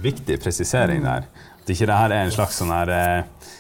Viktig 0.04 0.38
presisering 0.44 1.08
der. 1.08 1.32
At 1.64 1.72
ikke 1.74 1.88
det 1.90 2.00
her 2.00 2.14
er 2.14 2.28
en 2.28 2.36
slags 2.36 2.60
sånn 2.60 2.76
her 2.76 2.92
eh, 2.94 3.56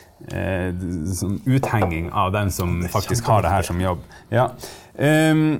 sånn 1.17 1.39
uthenging 1.45 2.11
av 2.11 2.33
den 2.35 2.51
som 2.51 2.79
faktisk 2.91 3.29
har 3.31 3.45
det 3.45 3.53
her 3.53 3.67
som 3.67 3.81
jobb. 3.81 4.05
Ja. 4.33 4.49
Um, 4.97 5.59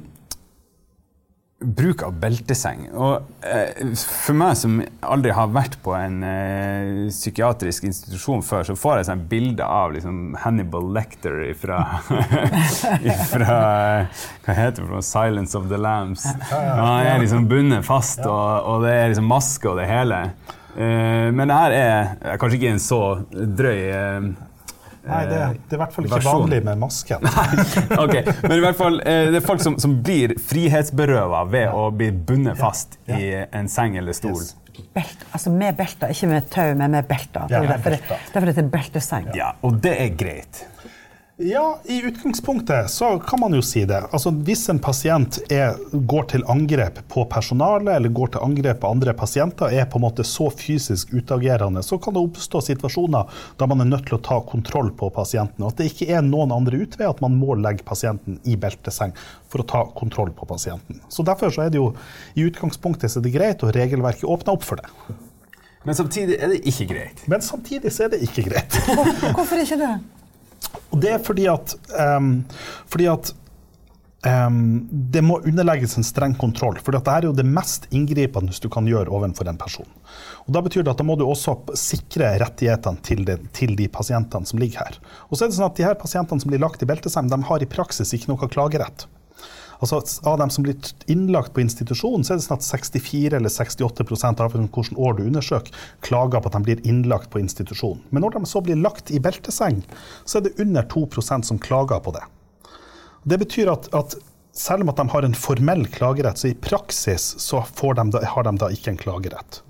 bruk 1.57 2.03
av 2.05 2.13
belteseng. 2.21 2.83
Og 2.93 3.45
eh, 3.45 3.93
for 3.97 4.37
meg 4.37 4.53
som 4.59 4.77
aldri 5.05 5.33
har 5.33 5.49
vært 5.49 5.79
på 5.81 5.95
en 5.97 6.19
eh, 6.25 7.07
psykiatrisk 7.09 7.87
institusjon 7.89 8.43
før, 8.45 8.67
så 8.67 8.75
får 8.77 8.99
jeg 8.99 9.07
sånn 9.09 9.23
bilde 9.31 9.65
av 9.65 9.95
liksom, 9.95 10.37
Hannibal 10.43 10.91
Lecter 10.93 11.39
fra 11.57 11.79
Hva 12.11 12.93
heter 13.01 13.41
det? 14.45 14.83
for 14.83 14.93
noe? 14.93 15.01
'Silence 15.01 15.57
of 15.57 15.65
the 15.71 15.81
Lambs'. 15.81 16.27
Han 16.51 17.07
er 17.07 17.23
liksom 17.23 17.49
bundet 17.49 17.85
fast, 17.87 18.21
og, 18.25 18.69
og 18.69 18.85
det 18.85 18.93
er 18.93 19.11
liksom 19.13 19.29
maske 19.29 19.71
og 19.71 19.81
det 19.81 19.89
hele. 19.89 20.21
Eh, 20.77 21.29
men 21.33 21.49
det 21.49 21.57
her 21.57 21.73
er 21.73 22.37
kanskje 22.37 22.61
ikke 22.61 22.75
en 22.75 22.83
så 22.83 23.01
drøy 23.33 23.81
eh, 23.81 24.29
Nei, 25.07 25.23
det, 25.29 25.39
det 25.69 25.75
er 25.75 25.79
i 25.79 25.81
hvert 25.81 25.95
fall 25.95 26.07
ikke 26.07 26.15
versjon. 26.19 26.41
vanlig 26.43 26.59
med 26.67 26.81
masken. 26.83 27.27
ok, 28.03 28.15
Men 28.43 28.55
i 28.57 28.61
hvert 28.65 28.79
fall, 28.79 28.99
eh, 29.01 29.31
det 29.33 29.41
er 29.41 29.45
folk 29.47 29.63
som, 29.63 29.77
som 29.81 29.97
blir 30.03 30.35
frihetsberøva 30.49 31.43
ved 31.51 31.73
å 31.73 31.89
bli 31.95 32.11
bundet 32.11 32.59
fast 32.59 32.99
i 33.07 33.33
en 33.51 33.69
seng 33.71 33.97
eller 33.99 34.15
stol. 34.17 34.37
Yes. 34.41 34.55
Belt, 34.93 35.23
altså 35.33 35.49
med 35.49 35.73
belter, 35.77 36.11
ikke 36.13 36.27
med 36.29 36.49
tau, 36.53 36.67
men 36.77 36.91
med 36.93 37.07
belter. 37.09 37.47
Ja, 37.49 37.63
er 37.63 37.71
derfor, 37.71 37.95
det, 37.95 38.17
derfor 38.33 38.45
det 38.45 38.53
heter 38.53 38.67
belteseng. 38.75 39.29
Ja, 39.33 39.51
Og 39.65 39.79
det 39.81 39.95
er 40.03 40.11
greit. 40.19 40.59
Ja, 41.39 41.79
i 41.85 42.01
utgangspunktet 42.01 42.89
så 42.89 43.19
kan 43.19 43.39
man 43.39 43.53
jo 43.53 43.61
si 43.61 43.83
det. 43.85 43.99
Altså 44.11 44.31
Hvis 44.31 44.63
en 44.73 44.79
pasient 44.81 45.37
er, 45.53 45.75
går 45.93 46.23
til 46.31 46.45
angrep 46.49 46.97
på 47.13 47.27
personalet 47.29 47.91
eller 47.93 48.09
går 48.09 48.31
til 48.33 48.41
angrep 48.41 48.79
på 48.81 48.89
andre 48.89 49.13
pasienter, 49.13 49.69
er 49.69 49.85
på 49.85 49.99
en 49.99 50.05
måte 50.07 50.25
så 50.25 50.47
fysisk 50.49 51.13
utagerende, 51.13 51.83
så 51.85 51.99
kan 52.01 52.17
det 52.17 52.23
oppstå 52.25 52.63
situasjoner 52.71 53.37
da 53.59 53.69
man 53.69 53.85
er 53.85 53.91
nødt 53.91 54.09
til 54.09 54.17
å 54.17 54.21
ta 54.25 54.39
kontroll 54.49 54.89
på 54.97 55.11
pasienten. 55.13 55.61
Og 55.61 55.75
at 55.75 55.83
det 55.83 55.91
ikke 55.91 56.09
er 56.09 56.25
noen 56.25 56.57
andre 56.57 56.81
utvei 56.81 57.05
at 57.05 57.21
man 57.21 57.37
må 57.37 57.53
legge 57.61 57.85
pasienten 57.85 58.41
i 58.41 58.57
belteseng 58.57 59.13
for 59.45 59.61
å 59.61 59.69
ta 59.75 59.85
kontroll 59.93 60.33
på 60.33 60.49
pasienten. 60.49 61.05
Så 61.05 61.21
Derfor 61.27 61.53
så 61.53 61.67
er 61.67 61.69
det 61.69 61.77
jo 61.77 61.91
i 62.33 62.49
utgangspunktet 62.49 63.13
så 63.13 63.21
er 63.21 63.29
det 63.29 63.37
greit, 63.37 63.61
og 63.61 63.77
regelverket 63.77 64.25
åpner 64.25 64.57
opp 64.57 64.65
for 64.65 64.81
det. 64.81 64.89
Men 65.85 66.01
samtidig 66.01 66.41
er 66.41 66.49
det 66.55 66.63
ikke 66.65 66.89
greit. 66.89 67.27
Men 67.29 67.45
samtidig 67.45 67.93
så 67.93 68.07
er 68.07 68.15
det 68.17 68.25
ikke 68.25 68.49
greit. 68.49 68.85
Hvorfor 69.37 69.61
ikke 69.61 69.83
det? 69.85 69.97
Og 70.91 71.01
det 71.03 71.11
er 71.15 71.23
fordi 71.23 71.47
at, 71.51 71.75
um, 71.97 72.31
fordi 72.89 73.09
at 73.11 73.31
um, 74.25 74.87
det 74.91 75.23
må 75.25 75.39
underlegges 75.41 75.97
en 75.99 76.07
streng 76.07 76.35
kontroll. 76.39 76.79
For 76.83 76.95
dette 76.95 77.13
er 77.13 77.27
jo 77.27 77.35
det 77.35 77.45
mest 77.47 77.89
inngripende 77.95 78.55
du 78.61 78.69
kan 78.73 78.87
gjøre 78.89 79.11
overfor 79.13 79.49
en 79.49 79.59
person. 79.59 79.89
Og 80.47 80.53
Da 80.55 80.63
betyr 80.63 80.85
det 80.85 80.93
at 80.93 81.01
da 81.01 81.07
må 81.07 81.17
du 81.19 81.25
også 81.27 81.57
sikre 81.77 82.33
rettighetene 82.41 83.03
til 83.03 83.25
de, 83.27 83.37
til 83.55 83.75
de 83.79 83.89
pasientene 83.91 84.47
som 84.47 84.61
ligger 84.61 84.85
her. 84.85 84.99
Og 85.27 85.37
så 85.37 85.45
er 85.45 85.51
det 85.51 85.59
sånn 85.59 85.69
at 85.69 85.77
de 85.79 85.87
her 85.87 85.99
pasientene 85.99 86.43
som 86.43 86.51
blir 86.53 86.63
lagt 86.63 86.83
i 86.83 86.89
belteseng, 86.89 87.29
de 87.31 87.41
har 87.49 87.63
i 87.63 87.69
praksis 87.69 88.15
ikke 88.15 88.31
noe 88.31 88.51
klagerett. 88.51 89.07
Altså 89.79 90.01
Av 90.29 90.37
dem 90.41 90.49
som 90.49 90.65
blir 90.65 90.75
innlagt 91.11 91.53
på 91.53 91.61
institusjon, 91.61 92.23
så 92.25 92.33
er 92.33 92.39
det 92.39 92.45
sånn 92.47 92.57
at 92.57 92.65
64 92.65 93.37
eller 93.37 93.53
68% 93.53 94.41
av 94.43 94.55
hvilket 94.55 94.97
år 94.97 95.17
du 95.19 95.25
undersøker, 95.27 95.73
klager 96.05 96.41
på 96.41 96.49
at 96.49 96.57
de 96.57 96.63
blir 96.65 96.87
innlagt 96.87 97.29
på 97.33 97.41
institusjon. 97.41 98.01
Men 98.09 98.25
når 98.25 98.39
de 98.39 98.49
så 98.49 98.63
blir 98.65 98.79
lagt 98.81 99.11
i 99.13 99.21
belteseng, 99.21 99.83
så 100.25 100.39
er 100.39 100.47
det 100.47 100.57
under 100.63 100.87
2% 100.89 101.49
som 101.51 101.61
klager 101.61 102.01
på 102.03 102.15
det. 102.17 102.25
Det 103.27 103.37
betyr 103.43 103.69
at, 103.73 103.89
at 103.93 104.17
selv 104.57 104.81
om 104.83 104.89
at 104.89 104.97
de 104.97 105.05
har 105.13 105.25
en 105.25 105.37
formell 105.37 105.85
klagerett, 105.93 106.37
så 106.37 106.49
i 106.49 106.57
praksis 106.57 107.35
så 107.41 107.63
de 107.79 108.09
da, 108.11 108.23
har 108.25 108.47
de 108.47 108.55
da 108.57 108.71
ikke 108.73 108.95
en 108.95 109.01
klagerett. 109.01 109.61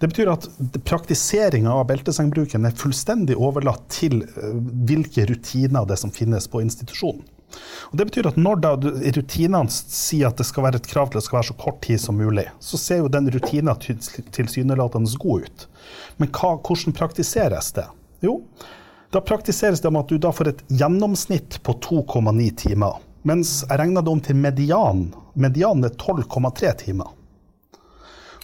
Det 0.00 0.08
betyr 0.08 0.30
at 0.32 0.46
praktiseringa 0.88 1.72
av 1.76 1.84
beltesengbruken 1.90 2.64
er 2.64 2.76
fullstendig 2.80 3.36
overlatt 3.36 3.84
til 3.92 4.22
eh, 4.24 4.54
hvilke 4.88 5.26
rutiner 5.28 5.84
det 5.88 5.98
som 6.00 6.12
finnes 6.14 6.48
på 6.48 6.62
institusjonen. 6.64 7.26
Og 7.90 7.98
det 7.98 8.06
betyr 8.10 8.30
at 8.30 8.38
Når 8.40 8.60
da 8.62 8.74
rutinene 9.16 9.70
sier 9.70 10.30
at 10.30 10.40
det 10.40 10.46
skal 10.48 10.66
være 10.66 10.80
et 10.80 10.90
krav 10.90 11.10
til 11.10 11.18
at 11.18 11.22
det 11.22 11.28
skal 11.28 11.40
være 11.40 11.50
så 11.50 11.58
kort 11.60 11.80
tid 11.86 12.00
som 12.02 12.18
mulig, 12.20 12.46
så 12.62 12.78
ser 12.80 13.02
jo 13.02 13.12
den 13.12 13.30
rutina 13.30 13.74
tilsynelatende 13.80 15.18
god 15.20 15.46
ut. 15.46 15.66
Men 16.18 16.30
hva, 16.30 16.56
hvordan 16.56 16.96
praktiseres 16.96 17.72
det? 17.76 17.86
Jo, 18.24 18.40
da 19.10 19.22
praktiseres 19.24 19.80
det 19.82 19.90
om 19.90 19.98
at 19.98 20.10
du 20.10 20.18
da 20.22 20.30
får 20.32 20.52
et 20.52 20.66
gjennomsnitt 20.68 21.58
på 21.66 21.74
2,9 21.82 22.50
timer. 22.64 23.00
Mens 23.26 23.60
jeg 23.66 23.80
regner 23.80 24.04
det 24.04 24.12
om 24.12 24.20
til 24.24 24.38
median. 24.38 25.08
Medianen 25.34 25.88
er 25.88 25.96
12,3 25.98 26.70
timer. 26.84 27.10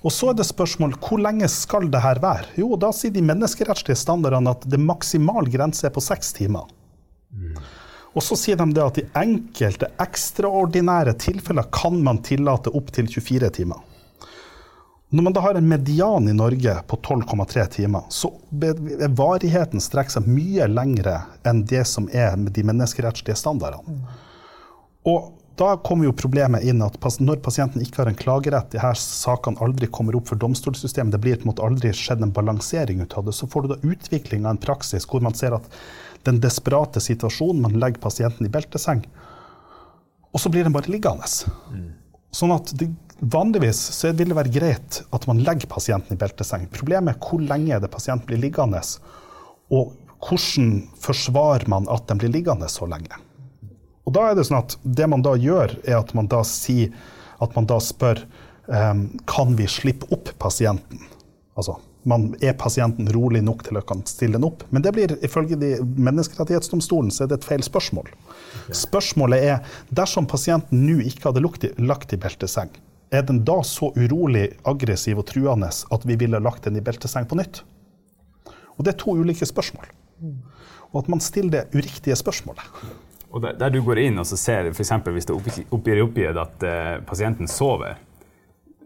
Og 0.05 0.13
så 0.13 0.31
er 0.31 0.37
det 0.39 0.47
spørsmål 0.47 0.99
hvor 1.03 1.23
lenge 1.23 1.49
skal 1.51 1.89
det 1.91 2.03
her 2.05 2.21
være? 2.23 2.51
Jo, 2.61 2.75
da 2.79 2.93
sier 2.95 3.15
de 3.15 3.25
menneskerettslige 3.25 3.99
standardene 3.99 4.53
at 4.53 4.67
det 4.69 4.83
maksimal 4.83 5.49
grense 5.51 5.87
er 5.89 5.95
på 5.95 6.05
seks 6.05 6.35
timer. 6.37 6.69
Og 8.16 8.25
så 8.25 8.37
sier 8.40 8.56
de 8.56 8.70
det 8.73 8.85
at 8.85 8.99
i 9.02 9.04
enkelte 9.20 9.90
ekstraordinære 10.00 11.12
tilfeller 11.20 11.68
kan 11.75 11.99
man 12.02 12.23
tillate 12.25 12.73
opptil 12.73 13.11
24 13.12 13.50
timer. 13.58 13.82
Når 15.08 15.23
man 15.23 15.35
da 15.37 15.42
har 15.44 15.54
en 15.54 15.68
median 15.68 16.28
i 16.28 16.35
Norge 16.35 16.73
på 16.88 16.96
12,3 16.96 17.66
timer, 17.76 18.08
så 18.11 18.32
er 18.58 19.12
varigheten 19.14 19.82
strekker 19.85 20.16
seg 20.16 20.26
mye 20.26 20.66
lengre 20.66 21.20
enn 21.46 21.62
det 21.68 21.85
som 21.87 22.08
er 22.11 22.35
med 22.40 22.56
de 22.56 22.64
menneskerettslige 22.66 23.38
standardene. 23.38 24.00
Og 25.06 25.28
da 25.56 25.76
kommer 25.80 26.08
jo 26.08 26.16
problemet 26.16 26.66
inn 26.68 26.82
at 26.85 26.99
når 27.23 27.38
pasienten 27.44 27.85
ikke 27.85 28.02
har 28.02 28.11
en 28.11 28.18
klagerett, 28.18 28.73
de 28.73 28.82
her 28.82 28.99
sakene 28.99 29.62
aldri 29.64 29.88
kommer 29.88 30.18
opp 30.18 30.28
for 30.32 30.40
domstolssystemet, 30.40 31.14
det 31.14 31.23
blir 31.23 31.38
på 31.38 31.46
en 31.46 31.52
måte 31.52 31.64
aldri 31.64 31.94
skjedd 31.96 32.26
en 32.26 32.35
balansering 32.35 33.00
ut 33.00 33.16
av 33.16 33.28
det, 33.28 33.37
så 33.38 33.49
får 33.49 33.62
du 33.62 33.73
da 33.73 33.78
utvikling 33.94 34.44
av 34.44 34.56
en 34.56 34.64
praksis 34.66 35.06
hvor 35.08 35.25
man 35.25 35.38
ser 35.38 35.56
at 35.56 35.70
den 36.26 36.42
desperate 36.42 37.02
situasjonen, 37.02 37.62
man 37.64 37.78
legger 37.80 38.02
pasienten 38.02 38.47
i 38.47 38.52
belteseng, 38.52 39.04
og 40.33 40.42
så 40.42 40.52
blir 40.52 40.66
den 40.66 40.75
bare 40.75 40.92
liggende. 40.92 41.26
Sånn 42.35 42.52
at 42.52 42.75
det, 42.76 42.90
Vanligvis 43.21 43.78
så 43.97 44.11
vil 44.12 44.28
det 44.28 44.37
være 44.37 44.52
greit 44.52 44.99
at 45.16 45.23
man 45.25 45.38
legger 45.40 45.71
pasienten 45.73 46.12
i 46.12 46.21
belteseng. 46.21 46.66
Problemet 46.68 47.14
er 47.14 47.23
hvor 47.25 47.40
lenge 47.40 47.78
det 47.80 47.88
pasienten 47.88 48.28
blir 48.28 48.42
liggende, 48.42 48.83
og 49.73 49.95
hvordan 50.26 50.75
forsvarer 51.00 51.64
man 51.73 51.88
at 51.92 52.04
den 52.11 52.21
blir 52.21 52.35
liggende 52.35 52.68
så 52.68 52.88
lenge. 52.90 53.16
Og 54.04 54.12
da 54.14 54.28
er 54.28 54.37
det 54.37 54.45
sånn 54.47 54.61
at 54.61 54.76
det 54.85 55.09
man 55.09 55.25
da 55.25 55.33
gjør, 55.40 55.78
er 55.88 55.97
at 55.99 56.12
man 56.16 56.28
da 56.30 56.42
sier 56.47 56.92
at 57.42 57.56
man 57.56 57.66
da 57.68 57.80
spør 57.83 58.21
um, 58.68 59.06
kan 59.28 59.56
vi 59.56 59.66
slippe 59.68 60.09
opp 60.12 60.30
pasienten. 60.40 61.00
Altså, 61.56 61.78
man, 62.07 62.29
er 62.41 62.57
pasienten 62.59 63.09
rolig 63.13 63.43
nok 63.45 63.65
til 63.67 63.79
å 63.79 63.85
kan 63.87 64.03
stille 64.09 64.39
den 64.39 64.47
opp? 64.47 64.65
Men 64.71 64.85
det 64.85 64.93
blir 64.97 65.15
ifølge 65.27 65.59
de 65.61 65.73
menneskerettighetsdomstolen 65.83 67.13
så 67.15 67.25
er 67.25 67.33
det 67.33 67.41
et 67.41 67.49
feil 67.49 67.65
spørsmål. 67.67 68.11
Spørsmålet 68.75 69.47
er 69.51 69.79
dersom 69.95 70.29
pasienten 70.31 70.87
nå 70.87 71.01
ikke 71.07 71.31
hadde 71.31 71.43
lagt 71.45 71.67
i, 71.67 71.73
lagt 71.83 72.15
i 72.15 72.21
belteseng, 72.21 72.71
er 73.15 73.23
den 73.27 73.45
da 73.47 73.61
så 73.67 73.93
urolig, 73.95 74.49
aggressiv 74.67 75.21
og 75.23 75.29
truende 75.31 75.71
at 75.71 76.07
vi 76.07 76.17
ville 76.19 76.41
lagt 76.43 76.67
den 76.67 76.79
i 76.79 76.85
belteseng 76.85 77.29
på 77.31 77.39
nytt? 77.39 77.63
Og 78.77 78.85
det 78.85 78.95
er 78.95 79.01
to 79.01 79.15
ulike 79.17 79.47
spørsmål. 79.49 79.89
Og 80.93 81.03
at 81.03 81.11
man 81.13 81.23
stiller 81.23 81.53
det 81.53 81.77
uriktige 81.77 82.17
spørsmålet. 82.19 82.65
Og 83.31 83.43
der, 83.43 83.57
der 83.59 83.73
du 83.75 83.81
går 83.85 84.01
inn 84.01 84.19
og 84.21 84.27
så 84.29 84.39
ser 84.41 84.71
f.eks. 84.71 84.93
hvis 85.13 85.29
det 85.29 85.35
oppgi- 85.35 85.67
oppgir 85.75 86.03
oppgitt 86.05 86.39
at 86.41 86.67
uh, 86.67 86.93
pasienten 87.07 87.51
sover, 87.51 87.99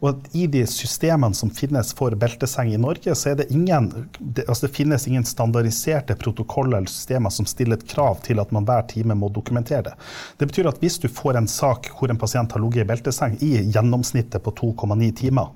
Og 0.00 0.08
at 0.10 0.34
i 0.36 0.46
de 0.48 0.62
systemene 0.68 1.36
som 1.36 1.50
finnes 1.52 1.92
for 1.96 2.14
belteseng 2.16 2.72
i 2.72 2.80
Norge, 2.80 3.14
så 3.14 3.32
er 3.32 3.40
det 3.42 3.50
ingen 3.52 3.90
det, 4.18 4.46
altså 4.46 4.66
det 4.66 4.74
finnes 4.78 5.04
ingen 5.08 5.26
standardiserte 5.28 6.16
protokoller 6.20 6.80
eller 6.80 6.92
systemer 6.92 7.32
som 7.34 7.48
stiller 7.48 7.76
et 7.76 7.88
krav 7.88 8.22
til 8.24 8.40
at 8.40 8.52
man 8.56 8.64
hver 8.68 8.86
time 8.88 9.16
må 9.18 9.28
dokumentere 9.28 9.90
det. 9.90 9.94
Det 10.40 10.48
betyr 10.48 10.70
at 10.72 10.80
hvis 10.80 10.96
du 11.02 11.08
får 11.12 11.36
en 11.36 11.50
sak 11.50 11.92
hvor 11.98 12.12
en 12.12 12.20
pasient 12.20 12.52
har 12.56 12.64
ligget 12.64 12.86
i 12.86 12.88
belteseng 12.88 13.36
i 13.44 13.58
gjennomsnittet 13.68 14.40
på 14.44 14.56
2,9 14.62 15.12
timer, 15.20 15.52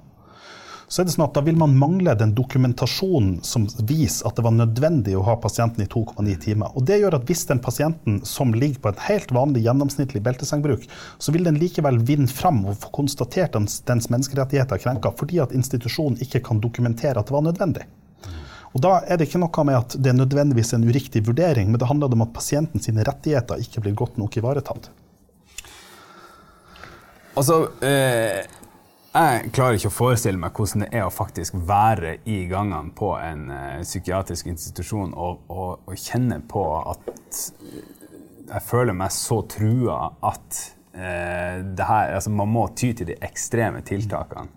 så 0.95 1.03
er 1.03 1.09
det 1.09 1.13
sånn 1.17 1.25
at 1.25 1.35
da 1.35 1.43
vil 1.43 1.57
man 1.59 1.73
mangle 1.75 2.13
den 2.15 2.37
dokumentasjonen 2.39 3.41
som 3.43 3.65
viser 3.83 4.29
at 4.29 4.37
det 4.39 4.45
var 4.47 4.53
nødvendig 4.55 5.17
å 5.19 5.25
ha 5.27 5.35
pasienten 5.43 5.83
i 5.83 5.89
2,9 5.91 6.37
timer. 6.45 6.71
Og 6.79 6.87
det 6.87 7.01
gjør 7.01 7.17
at 7.19 7.27
hvis 7.27 7.43
den 7.49 7.59
pasienten 7.65 8.21
som 8.31 8.55
ligger 8.55 8.79
på 8.79 8.93
en 8.93 9.03
helt 9.09 9.35
vanlig 9.35 9.65
gjennomsnittlig 9.65 10.23
beltesengbruk, 10.23 10.87
så 11.19 11.35
vil 11.35 11.51
den 11.51 11.59
likevel 11.59 11.99
vinne 12.07 12.31
fram 12.31 12.63
og 12.63 12.79
få 12.85 12.93
konstatert 13.01 13.59
at 13.59 13.77
dens 13.91 14.07
menneskerettigheter 14.15 14.79
er 14.79 14.87
krenka, 14.87 15.11
fordi 15.19 15.43
at 15.43 15.59
institusjonen 15.59 16.23
ikke 16.23 16.45
kan 16.47 16.63
dokumentere 16.63 17.19
at 17.19 17.27
det 17.27 17.39
var 17.41 17.47
nødvendig. 17.51 17.91
Og 18.71 18.83
Da 18.87 18.97
er 19.03 19.19
det 19.19 19.33
ikke 19.33 19.43
noe 19.43 19.67
med 19.67 19.83
at 19.83 19.99
det 19.99 20.15
er 20.15 20.21
nødvendigvis 20.23 20.77
en 20.79 20.87
uriktig 20.87 21.27
vurdering, 21.27 21.75
men 21.75 21.83
det 21.83 21.91
handler 21.91 22.15
om 22.15 22.23
at 22.23 22.35
pasienten 22.39 22.83
sine 22.83 23.03
rettigheter 23.03 23.59
ikke 23.67 23.83
blir 23.83 23.99
godt 23.99 24.23
nok 24.23 24.39
ivaretatt. 24.39 24.93
Altså, 27.35 27.65
eh, 27.83 28.47
jeg 29.15 29.51
klarer 29.55 29.79
ikke 29.79 29.93
å 29.93 29.95
forestille 29.95 30.41
meg 30.43 30.57
hvordan 30.59 30.83
det 30.85 30.91
er 30.99 31.05
å 31.07 31.13
faktisk 31.15 31.55
være 31.69 32.17
i 32.27 32.41
gangene 32.51 32.91
på 32.99 33.13
en 33.15 33.45
eh, 33.55 33.83
psykiatrisk 33.85 34.49
institusjon 34.51 35.13
og, 35.15 35.45
og, 35.47 35.85
og, 35.87 35.95
kjenne 35.95 36.41
på 36.51 36.65
at 36.81 37.43
jeg 38.49 38.65
føler 38.67 38.97
meg 38.99 39.15
så 39.15 39.39
trua 39.51 39.99
at 40.27 40.59
eh, 40.99 41.63
her, 41.63 42.17
altså 42.17 42.35
man 42.35 42.51
må 42.51 42.67
ty 42.75 42.91
til 42.93 43.13
de 43.13 43.19
ekstreme 43.23 43.85
tiltakene. 43.87 44.51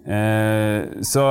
Eh, 0.00 1.04
så 1.04 1.26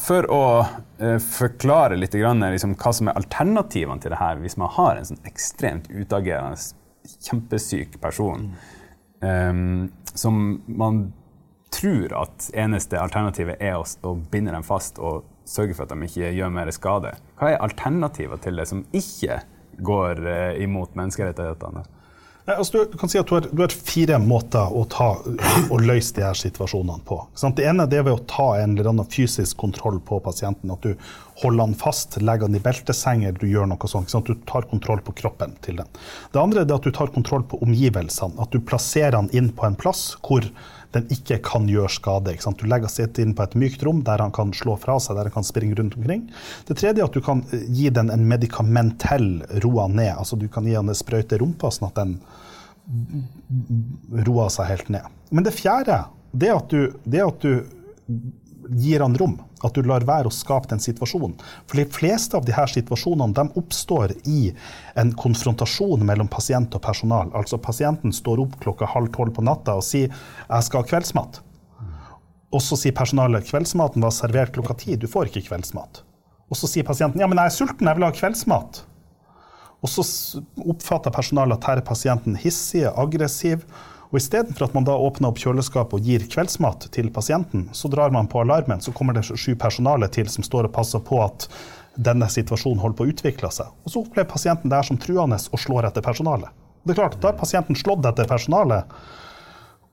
for 0.00 0.24
å 0.32 0.44
uh, 0.62 1.16
forklare 1.20 1.96
litt 1.98 2.14
grann, 2.14 2.40
liksom, 2.54 2.76
hva 2.78 2.92
som 2.94 3.10
er 3.10 3.18
alternativene 3.18 4.00
til 4.00 4.14
det 4.14 4.20
her, 4.20 4.38
hvis 4.40 4.54
man 4.56 4.70
har 4.76 4.96
en 4.96 5.08
sånn 5.08 5.24
ekstremt 5.28 5.90
utagerende, 5.90 6.56
kjempesyk 7.26 7.96
person 8.00 8.46
um, 8.46 8.79
som 9.20 10.62
man 10.66 11.00
tror 11.70 12.12
at 12.22 12.50
eneste 12.56 12.98
alternativet 13.00 13.60
er 13.62 13.78
å, 13.78 13.84
å, 13.84 14.14
binde 14.32 14.54
dem 14.54 14.64
fast 14.66 14.98
og 14.98 15.26
sørge 15.48 15.76
for 15.76 15.86
at 15.86 15.94
de 15.94 16.08
ikke 16.08 16.32
gjør 16.34 16.52
mer 16.54 16.70
skade. 16.74 17.14
Hva 17.38 17.52
er 17.52 17.64
alternativer 17.64 18.40
til 18.42 18.60
det 18.60 18.66
som 18.70 18.82
ikke 18.96 19.40
går 19.80 20.22
uh, 20.26 20.62
imot 20.62 20.96
menneskerettighetene? 20.98 21.84
Altså, 22.56 22.84
du, 22.90 22.98
kan 22.98 23.10
si 23.10 23.18
at 23.20 23.28
du 23.28 23.34
har, 23.36 23.46
du 23.52 23.62
har 23.62 23.74
fire 23.74 24.18
måter 24.22 24.72
å, 24.74 24.84
ta, 24.90 25.10
å, 25.70 25.78
løse 25.80 26.14
de 26.16 26.24
her 26.24 26.38
situasjonene 26.38 27.02
på. 27.06 27.18
Det 27.56 27.66
ene 27.66 27.86
er 27.86 28.04
ved 28.06 28.14
å 28.14 28.22
ta 28.30 28.48
en 28.60 28.74
eller 28.74 28.90
annen 28.90 29.08
fysisk 29.10 29.58
kontroll 29.60 30.00
på 30.06 30.20
pasienten. 30.24 30.72
At 30.72 30.86
du 30.86 30.94
holder 31.42 31.68
han 31.68 31.76
fast, 31.78 32.18
legger 32.20 32.48
han 32.48 32.58
i 32.58 32.62
beltesenger, 32.64 33.36
du 33.40 33.46
gjør 33.50 33.70
noe 33.70 33.90
sånt. 33.90 34.12
Du 34.26 34.34
tar 34.48 34.68
kontroll 34.70 35.02
på 35.04 35.14
kroppen 35.22 35.56
til 35.64 35.80
den. 35.80 35.88
Det 36.32 36.42
andre 36.42 36.64
er 36.64 36.74
at 36.76 36.86
du 36.86 36.92
tar 36.96 37.12
kontroll 37.14 37.46
på 37.48 37.60
omgivelsene. 37.64 38.40
At 38.42 38.52
du 38.54 38.60
plasserer 38.64 39.18
han 39.18 39.32
inn 39.36 39.52
på 39.56 39.68
en 39.68 39.78
plass 39.78 40.14
hvor 40.24 40.46
den 40.94 41.06
ikke 41.14 41.38
kan 41.46 41.68
gjøre 41.70 41.90
skade. 41.92 42.34
Du 42.58 42.66
legger 42.68 42.90
setet 42.90 43.22
inn 43.22 43.34
på 43.38 43.44
et 43.46 43.56
mykt 43.58 43.84
rom 43.86 44.02
der 44.06 44.22
han 44.22 44.34
kan 44.34 44.52
slå 44.56 44.76
fra 44.80 44.98
seg, 45.02 45.16
der 45.18 45.30
han 45.30 45.36
kan 45.38 45.46
springe 45.46 45.78
rundt 45.78 45.96
omkring. 45.98 46.26
Det 46.66 46.78
tredje 46.80 47.02
er 47.02 47.06
at 47.06 47.16
du 47.16 47.22
kan 47.24 47.44
eh, 47.54 47.66
gi 47.70 47.90
den 47.94 48.10
en 48.10 48.26
medikamentell 48.28 49.30
roa 49.64 49.86
ned. 49.90 50.12
Altså 50.16 50.38
du 50.40 50.48
kan 50.52 50.66
gi 50.66 50.74
han 50.78 50.90
en 50.90 50.98
sprøyte 50.98 51.38
i 51.38 51.42
rumpa, 51.42 51.70
sånn 51.74 51.90
at 51.90 52.00
den 52.00 52.18
roer 54.26 54.50
seg 54.50 54.70
helt 54.70 54.90
ned. 54.90 55.06
Men 55.30 55.46
det 55.46 55.54
fjerde 55.54 56.02
det 56.32 56.50
at 56.54 56.70
du, 56.70 56.94
det 57.04 57.20
er 57.20 57.30
at 57.30 57.42
du 57.42 57.52
gir 58.70 59.00
han 59.00 59.16
rom. 59.18 59.36
At 59.64 59.74
du 59.74 59.82
lar 59.84 60.06
være 60.08 60.30
å 60.30 60.34
skape 60.34 60.70
den 60.70 60.80
situasjonen. 60.80 61.36
For 61.68 61.80
de 61.80 61.84
fleste 61.92 62.38
av 62.38 62.46
disse 62.48 62.66
situasjonene 62.76 63.36
de 63.36 63.60
oppstår 63.60 64.14
i 64.30 64.54
en 65.00 65.12
konfrontasjon 65.12 66.04
mellom 66.06 66.30
pasient 66.32 66.74
og 66.76 66.82
personal. 66.84 67.32
Altså 67.36 67.60
pasienten 67.60 68.14
står 68.14 68.44
opp 68.46 68.58
klokka 68.62 68.88
halv 68.94 69.12
tolv 69.16 69.36
på 69.36 69.44
natta 69.44 69.76
og 69.76 69.84
sier 69.84 70.08
'jeg 70.08 70.62
skal 70.64 70.82
ha 70.82 70.88
kveldsmat'. 70.88 71.40
Og 72.52 72.60
så 72.60 72.76
sier 72.76 72.92
personalet 72.92 73.44
'kveldsmaten 73.44 74.02
var 74.02 74.10
servert 74.10 74.52
klokka 74.52 74.74
ti, 74.74 74.96
du 74.96 75.06
får 75.06 75.30
ikke 75.30 75.48
kveldsmat'. 75.48 76.02
Og 76.50 76.56
så 76.56 76.66
sier 76.66 76.82
pasienten 76.82 77.20
'ja, 77.20 77.26
men 77.26 77.38
jeg 77.38 77.46
er 77.46 77.50
sulten, 77.50 77.86
jeg 77.86 77.96
vil 77.96 78.04
ha 78.04 78.10
kveldsmat'. 78.10 78.82
Og 79.82 79.88
så 79.88 80.02
oppfatter 80.58 81.10
personalet 81.10 81.56
at 81.56 81.64
her 81.64 81.76
er 81.76 81.86
pasienten 81.86 82.36
hissig, 82.36 82.84
aggressiv 82.84 83.64
og 84.10 84.18
Istedenfor 84.18 84.66
at 84.66 84.74
man 84.74 84.86
da 84.86 84.96
åpner 84.98 85.30
opp 85.30 85.38
kjøleskapet 85.38 86.00
og 86.00 86.06
gir 86.06 86.24
kveldsmat 86.30 86.88
til 86.94 87.12
pasienten, 87.14 87.68
så 87.72 87.88
drar 87.92 88.10
man 88.10 88.26
på 88.30 88.40
alarmen, 88.42 88.82
så 88.82 88.90
kommer 88.92 89.14
det 89.14 89.22
sju 89.28 89.54
personale 89.54 90.08
til 90.10 90.26
som 90.30 90.42
står 90.46 90.66
og 90.66 90.74
passer 90.74 91.02
på 91.06 91.20
at 91.22 91.46
denne 91.94 92.26
situasjonen 92.30 92.82
holder 92.82 92.98
på 92.98 93.06
å 93.06 93.12
utvikle 93.12 93.50
seg. 93.54 93.70
Og 93.86 93.92
så 93.92 94.02
opplever 94.02 94.30
pasienten 94.30 94.70
det 94.70 94.80
her 94.80 94.88
som 94.88 94.98
truende 94.98 95.38
og 95.38 95.62
slår 95.62 95.90
etter 95.90 96.02
personalet. 96.02 96.50
Det 96.82 96.94
er 96.94 97.02
klart, 97.02 97.18
Da 97.20 97.30
har 97.30 97.38
pasienten 97.38 97.76
slått 97.76 98.06
etter 98.08 98.26
personalet. 98.26 98.88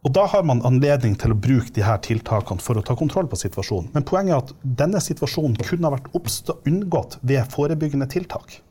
Og 0.05 0.13
da 0.13 0.23
har 0.25 0.43
man 0.43 0.61
anledning 0.65 1.17
til 1.19 1.33
å 1.33 1.37
bruke 1.37 1.73
de 1.75 1.83
her 1.83 1.97
tiltakene 2.01 2.63
for 2.63 2.79
å 2.79 2.85
ta 2.85 2.95
kontroll 2.95 3.27
på 3.27 3.37
situasjonen. 3.37 3.91
Men 3.93 4.05
poenget 4.07 4.33
er 4.33 4.43
at 4.45 4.53
denne 4.81 5.01
situasjonen 5.03 5.57
kunne 5.59 5.89
ha 5.89 5.97
vært 5.97 6.63
unngått 6.65 7.19
ved 7.21 7.51
forebyggende 7.51 8.07
tiltak. 8.07 8.61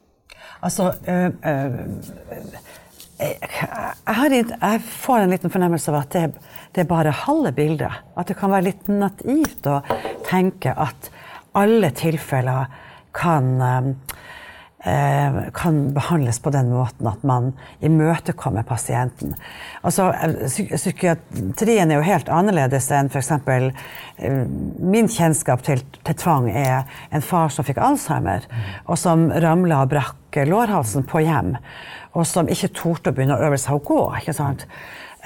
Altså, 0.64 0.94
øh, 1.06 1.30
øh 1.44 2.82
jeg, 3.18 4.44
jeg, 4.60 4.80
får 5.00 5.22
en 5.22 5.32
liten 5.32 5.52
fornemmelse 5.52 5.92
av 5.92 6.00
at 6.02 6.16
det, 6.16 6.24
det, 6.74 6.84
er 6.84 6.90
bare 6.90 7.14
halve 7.24 7.52
bildet. 7.56 8.02
At 8.16 8.28
det 8.30 8.38
kan 8.38 8.52
være 8.52 8.68
litt 8.70 8.90
naivt 8.92 9.68
å 9.70 9.80
tenke 10.28 10.74
at 10.76 11.10
alle 11.56 11.90
tilfeller 11.96 12.66
kan, 13.16 13.54
eh, 14.84 15.38
kan 15.56 15.78
behandles 15.96 16.42
på 16.44 16.52
den 16.52 16.68
måten 16.74 17.08
at 17.08 17.24
man 17.24 17.54
imøtekommer 17.80 18.66
pasienten. 18.68 19.32
Altså, 19.80 20.10
psykiatrien 20.52 21.90
er 21.90 22.02
jo 22.02 22.04
helt 22.10 22.28
annerledes 22.28 22.90
enn 22.92 23.08
f.eks. 23.08 23.32
Eh, 23.32 24.42
min 24.76 25.08
kjennskap 25.08 25.64
til, 25.64 25.80
til, 26.02 26.20
tvang 26.20 26.50
er 26.52 26.84
en 27.08 27.24
far 27.24 27.48
som 27.54 27.64
fikk 27.64 27.80
Alzheimer, 27.80 28.44
og 28.84 29.00
som 29.00 29.30
ramla 29.32 29.86
og 29.86 29.96
brakk 29.96 30.42
lårhalsen 30.44 31.06
på 31.08 31.22
hjem 31.24 31.54
og 32.16 32.26
som 32.28 32.48
ikke 32.48 32.72
torde 32.76 33.12
å 33.12 33.16
begynne 33.16 33.36
å 33.36 33.48
øve 33.48 33.58
seg 33.60 33.76
å 33.76 33.82
gå. 33.84 34.00
ikke 34.20 34.34
sant? 34.36 34.64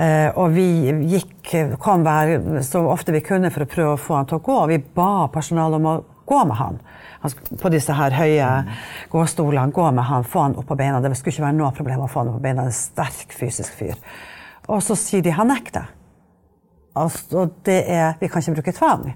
Uh, 0.00 0.30
og 0.40 0.54
vi 0.54 0.66
gikk, 1.12 1.50
kom 1.82 2.06
hver, 2.06 2.38
så 2.64 2.82
ofte 2.88 3.12
vi 3.14 3.22
kunne 3.24 3.50
for 3.52 3.66
å 3.66 3.68
prøve 3.70 3.92
å 3.94 4.00
få 4.00 4.16
han 4.16 4.30
til 4.30 4.40
å 4.40 4.44
gå. 4.46 4.56
Og 4.62 4.72
vi 4.72 4.80
ba 4.96 5.28
personalet 5.32 5.78
om 5.78 5.88
å 5.90 5.94
gå 6.30 6.40
med 6.48 6.56
han. 6.56 6.80
På 7.60 7.70
disse 7.72 7.94
her 7.94 8.16
høye 8.16 8.48
gåstolene. 9.12 9.74
Gå 9.76 9.86
med 9.92 10.08
han, 10.08 10.24
få 10.24 10.46
han 10.46 10.56
opp 10.58 10.70
på 10.70 10.78
beina. 10.80 11.02
Det 11.04 11.12
skulle 11.18 11.36
ikke 11.36 11.46
være 11.48 11.58
noe 11.58 11.72
problem 11.76 12.04
å 12.06 12.10
få 12.10 12.22
han 12.22 12.32
opp 12.32 12.38
på 12.40 12.46
beina. 12.48 12.66
En 12.66 12.76
sterk 12.76 13.34
fysisk 13.36 13.76
fyr. 13.76 13.98
Og 14.70 14.82
så 14.86 14.96
sier 14.98 15.24
de 15.26 15.34
han 15.36 15.50
nekter. 15.50 15.90
Altså, 16.98 17.46
det 17.66 17.84
er 17.86 18.16
Vi 18.20 18.28
kan 18.28 18.42
ikke 18.42 18.56
bruke 18.58 18.74
tvang, 18.74 19.12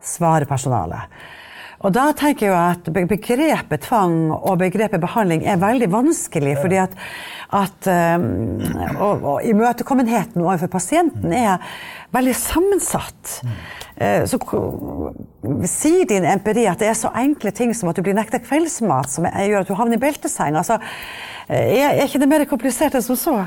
svarer 0.00 0.46
personalet. 0.46 1.10
Og 1.84 1.92
da 1.92 2.06
tenker 2.16 2.48
jeg 2.48 2.56
at 2.56 2.88
begrepet 2.94 3.84
tvang 3.84 4.16
og 4.36 4.60
begrepet 4.62 5.02
behandling 5.02 5.44
er 5.44 5.60
veldig 5.60 5.90
vanskelig. 5.92 6.56
fordi 6.60 6.80
at, 6.80 6.96
at 7.52 7.90
um, 8.20 8.62
og, 9.00 9.22
og 9.22 9.44
imøtekommenheten 9.44 10.42
overfor 10.42 10.72
pasienten 10.72 11.32
er 11.32 11.60
veldig 12.16 12.34
sammensatt. 12.34 13.40
Uh, 14.00 14.24
så 14.28 14.40
sier 15.68 16.08
din 16.08 16.26
empiri 16.28 16.66
at 16.70 16.80
det 16.80 16.90
er 16.90 16.98
så 16.98 17.12
enkle 17.16 17.52
ting 17.52 17.74
som 17.76 17.92
at 17.92 17.96
du 17.96 18.04
blir 18.06 18.16
nekta 18.16 18.40
kveldsmat, 18.40 19.12
som 19.12 19.28
gjør 19.28 19.62
at 19.62 19.68
du 19.68 19.76
havner 19.76 20.00
i 20.00 20.04
belteseng. 20.06 20.56
Altså, 20.56 20.80
er, 21.48 21.92
er 21.92 22.06
ikke 22.06 22.22
det 22.22 22.30
mer 22.30 22.48
komplisert 22.48 22.96
enn 22.96 23.04
som 23.04 23.20
så? 23.20 23.38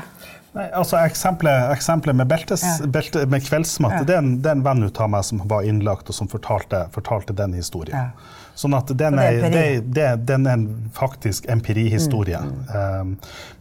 Nei, 0.56 0.66
altså 0.74 0.98
Eksempelet, 0.98 1.70
eksempelet 1.70 2.16
med, 2.18 2.26
beltes, 2.30 2.64
ja. 2.66 2.90
belte, 2.90 3.22
med 3.30 3.44
kveldsmatte, 3.46 4.02
ja. 4.02 4.06
det, 4.08 4.16
er 4.16 4.24
en, 4.24 4.34
det, 4.42 4.50
er 4.50 4.58
en, 4.58 4.66
venn 4.66 4.86
av 4.90 5.10
meg 5.12 5.26
som 5.28 5.42
var 5.50 5.66
innlagt, 5.66 6.10
og 6.10 6.16
som 6.16 6.30
fortalte, 6.30 6.88
fortalte 6.94 7.36
den 7.38 7.54
historien. 7.54 7.94
Ja. 7.94 8.38
Sånn 8.58 8.74
at 8.76 8.90
den 8.98 9.16
er, 9.22 9.38
det, 9.52 9.62
det, 9.94 10.06
den 10.28 10.44
er 10.44 10.58
en 10.58 10.64
faktisk 10.92 11.46
empirihistorie. 11.48 12.40
Mm, 12.44 12.56
mm. 12.66 12.98
Um, 13.00 13.12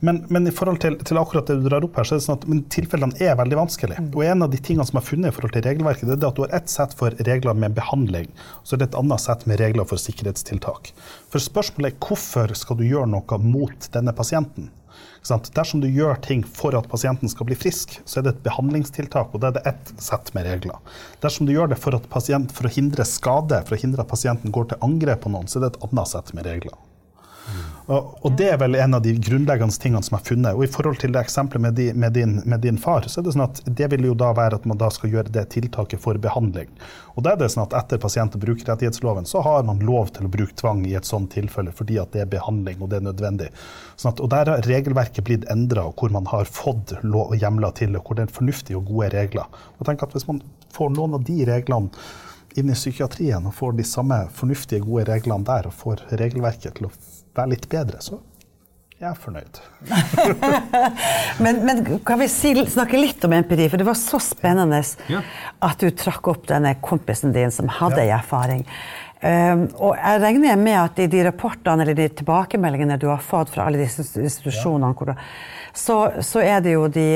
men, 0.04 0.18
men, 0.34 0.50
i 0.50 0.54
forhold 0.56 0.82
til, 0.84 0.98
til, 1.06 1.20
akkurat 1.22 1.48
det 1.48 1.60
du 1.62 1.70
drar 1.70 1.86
opp 1.86 2.02
her, 2.02 2.08
så 2.10 2.18
er 2.18 2.20
det 2.20 2.26
sånn 2.26 2.42
at 2.42 2.74
tilfellene 2.74 3.22
er 3.24 3.38
veldig 3.40 3.62
vanskelige. 3.62 4.02
Mm. 4.04 4.10
Og 4.18 4.26
en 4.26 4.48
av 4.48 4.52
de 4.52 4.60
tingene 4.60 4.88
som 4.90 5.00
er 5.00 5.06
funnet 5.06 5.32
i 5.32 5.36
forhold 5.38 5.56
til 5.56 5.64
regelverket, 5.70 6.10
det 6.10 6.18
er 6.18 6.34
at 6.34 6.42
du 6.42 6.44
har 6.44 6.58
ett 6.58 6.74
sett 6.74 6.98
for 7.00 7.16
regler 7.30 7.56
med 7.56 7.78
behandling, 7.78 8.28
og 8.58 8.66
så 8.66 8.76
er 8.76 8.84
det 8.84 8.90
et 8.90 9.00
annet 9.00 9.24
sett 9.24 9.46
med 9.48 9.62
regler 9.62 9.88
for 9.88 10.02
sikkerhetstiltak. 10.02 10.92
For 11.32 11.48
spørsmålet 11.48 11.94
er 11.94 12.10
hvorfor 12.10 12.58
skal 12.58 12.82
du 12.82 12.84
gjøre 12.90 13.14
noe 13.14 13.42
mot 13.46 13.90
denne 13.94 14.16
pasienten? 14.18 14.68
Dersom 15.28 15.82
du 15.84 15.90
gjør 15.92 16.20
ting 16.24 16.44
for 16.44 16.76
at 16.78 16.88
pasienten 16.90 17.30
skal 17.32 17.50
bli 17.50 17.58
frisk, 17.60 18.00
så 18.06 18.20
er 18.20 18.28
det 18.28 18.36
et 18.36 18.44
behandlingstiltak, 18.48 19.34
og 19.34 19.44
da 19.44 19.52
er 19.52 19.58
det 19.60 19.66
ett 19.70 19.94
sett 20.02 20.32
med 20.36 20.48
regler. 20.48 20.80
Dersom 21.24 21.50
du 21.50 21.54
gjør 21.54 21.74
det 21.74 21.80
for, 21.82 21.98
pasient, 22.12 22.54
for 22.56 22.70
å 22.70 22.74
hindre 22.74 23.06
skade, 23.08 23.62
for 23.68 23.76
å 23.76 23.82
hindre 23.82 24.06
at 24.06 24.12
pasienten 24.12 24.54
går 24.56 24.72
til 24.72 24.86
angrep 24.86 25.26
på 25.26 25.34
noen, 25.34 25.50
så 25.50 25.60
er 25.60 25.68
det 25.68 25.74
et 25.76 25.84
annet 25.90 26.14
sett 26.14 26.34
med 26.38 26.48
regler. 26.48 26.78
Og 27.90 28.36
det 28.38 28.52
er 28.54 28.58
vel 28.62 28.76
en 28.78 28.94
av 28.94 29.02
de 29.02 29.16
grunnleggende 29.18 29.74
tingene 29.82 30.06
som 30.06 30.18
er 30.20 30.26
funnet. 30.26 30.54
Og 30.54 30.66
i 30.66 30.70
forhold 30.70 31.00
til 31.02 31.14
det 31.16 31.24
eksempelet 31.24 31.64
med, 31.64 31.80
med, 31.98 32.14
din, 32.14 32.36
med 32.46 32.62
din 32.62 32.78
far, 32.78 33.08
så 33.10 33.22
er 33.22 33.26
det 33.26 33.34
sånn 33.34 33.48
at 33.48 33.62
det 33.66 33.88
vil 33.94 34.06
jo 34.12 34.18
da 34.18 34.30
være 34.38 34.60
at 34.60 34.68
man 34.70 34.78
da 34.78 34.92
skal 34.94 35.10
gjøre 35.16 35.34
det 35.34 35.48
tiltaket 35.56 36.02
for 36.04 36.20
behandling. 36.22 36.70
Og 37.18 37.26
da 37.26 37.34
er 37.34 37.42
det 37.42 37.50
sånn 37.50 37.66
at 37.66 37.74
etter 37.80 38.02
pasient- 38.02 38.38
og 38.38 38.44
brukerrettighetsloven 38.46 39.26
så 39.30 39.42
har 39.46 39.66
man 39.68 39.82
lov 39.86 40.14
til 40.16 40.30
å 40.30 40.32
bruke 40.32 40.54
tvang 40.60 40.86
i 40.86 40.94
et 41.00 41.10
sånt 41.10 41.34
tilfelle 41.34 41.74
fordi 41.76 41.98
at 42.02 42.14
det 42.14 42.24
er 42.24 42.32
behandling 42.32 42.80
og 42.80 42.94
det 42.94 43.02
er 43.02 43.08
nødvendig. 43.10 43.50
Sånn 43.98 44.14
at, 44.14 44.22
og 44.24 44.30
der 44.32 44.54
har 44.54 44.70
regelverket 44.70 45.26
blitt 45.26 45.50
endra, 45.52 45.90
hvor 45.90 46.14
man 46.14 46.30
har 46.30 46.46
fått 46.46 46.94
lov 47.02 47.34
og 47.34 47.42
hjemler 47.42 47.74
til 47.80 47.98
og 47.98 48.06
hvor 48.06 48.20
det 48.20 48.28
er 48.28 48.38
fornuftige 48.38 48.78
og 48.78 48.88
gode 48.94 49.12
regler. 49.18 49.50
Og 49.80 49.90
tenk 49.90 50.06
at 50.06 50.14
Hvis 50.14 50.28
man 50.30 50.42
får 50.74 50.90
noen 50.94 51.18
av 51.18 51.26
de 51.26 51.42
reglene 51.48 51.90
inn 52.58 52.70
i 52.70 52.78
psykiatrien 52.78 53.46
og 53.46 53.56
får 53.56 53.78
de 53.78 53.86
samme 53.86 54.24
fornuftige, 54.36 54.84
gode 54.86 55.06
reglene 55.10 55.46
der, 55.48 55.70
og 55.70 55.76
får 55.78 56.06
regelverket 56.20 56.80
til 56.80 56.90
å 56.90 56.94
være 57.38 57.54
litt 57.54 57.70
bedre, 57.72 58.02
så 58.04 58.20
jeg 59.00 59.08
er 59.08 59.20
fornøyd. 59.24 59.60
men, 61.44 61.62
men, 61.64 61.78
kan 62.04 62.20
vi 62.20 62.26
si, 62.28 62.52
snakke 62.68 63.00
litt 63.00 63.24
om 63.24 63.32
empiri? 63.38 63.70
For 63.72 63.80
det 63.80 63.88
var 63.88 63.96
så 63.96 64.20
spennende 64.20 64.82
ja. 65.08 65.22
at 65.64 65.80
du 65.80 65.88
trakk 65.96 66.28
opp 66.28 66.50
denne 66.50 66.74
kompisen 66.84 67.32
din 67.36 67.54
som 67.56 67.72
hadde 67.72 68.04
ja. 68.04 68.18
erfaring. 68.20 68.66
Um, 69.20 69.66
og 69.80 69.96
jeg 69.96 70.20
regner 70.24 70.60
med 70.60 70.78
at 70.80 71.00
i 71.04 71.08
de 71.12 71.24
rapportene 71.28 71.84
eller 71.84 71.96
de 71.96 72.10
tilbakemeldingene 72.22 72.96
du 73.00 73.10
har 73.12 73.24
fått 73.24 73.52
fra 73.52 73.66
alle 73.68 73.80
disse 73.82 74.04
institusjonene, 74.20 74.92
ja. 75.08 75.16
så, 75.76 75.98
så, 76.20 76.44
er 76.44 76.64
det 76.64 76.76
jo 76.76 76.86
de 76.92 77.10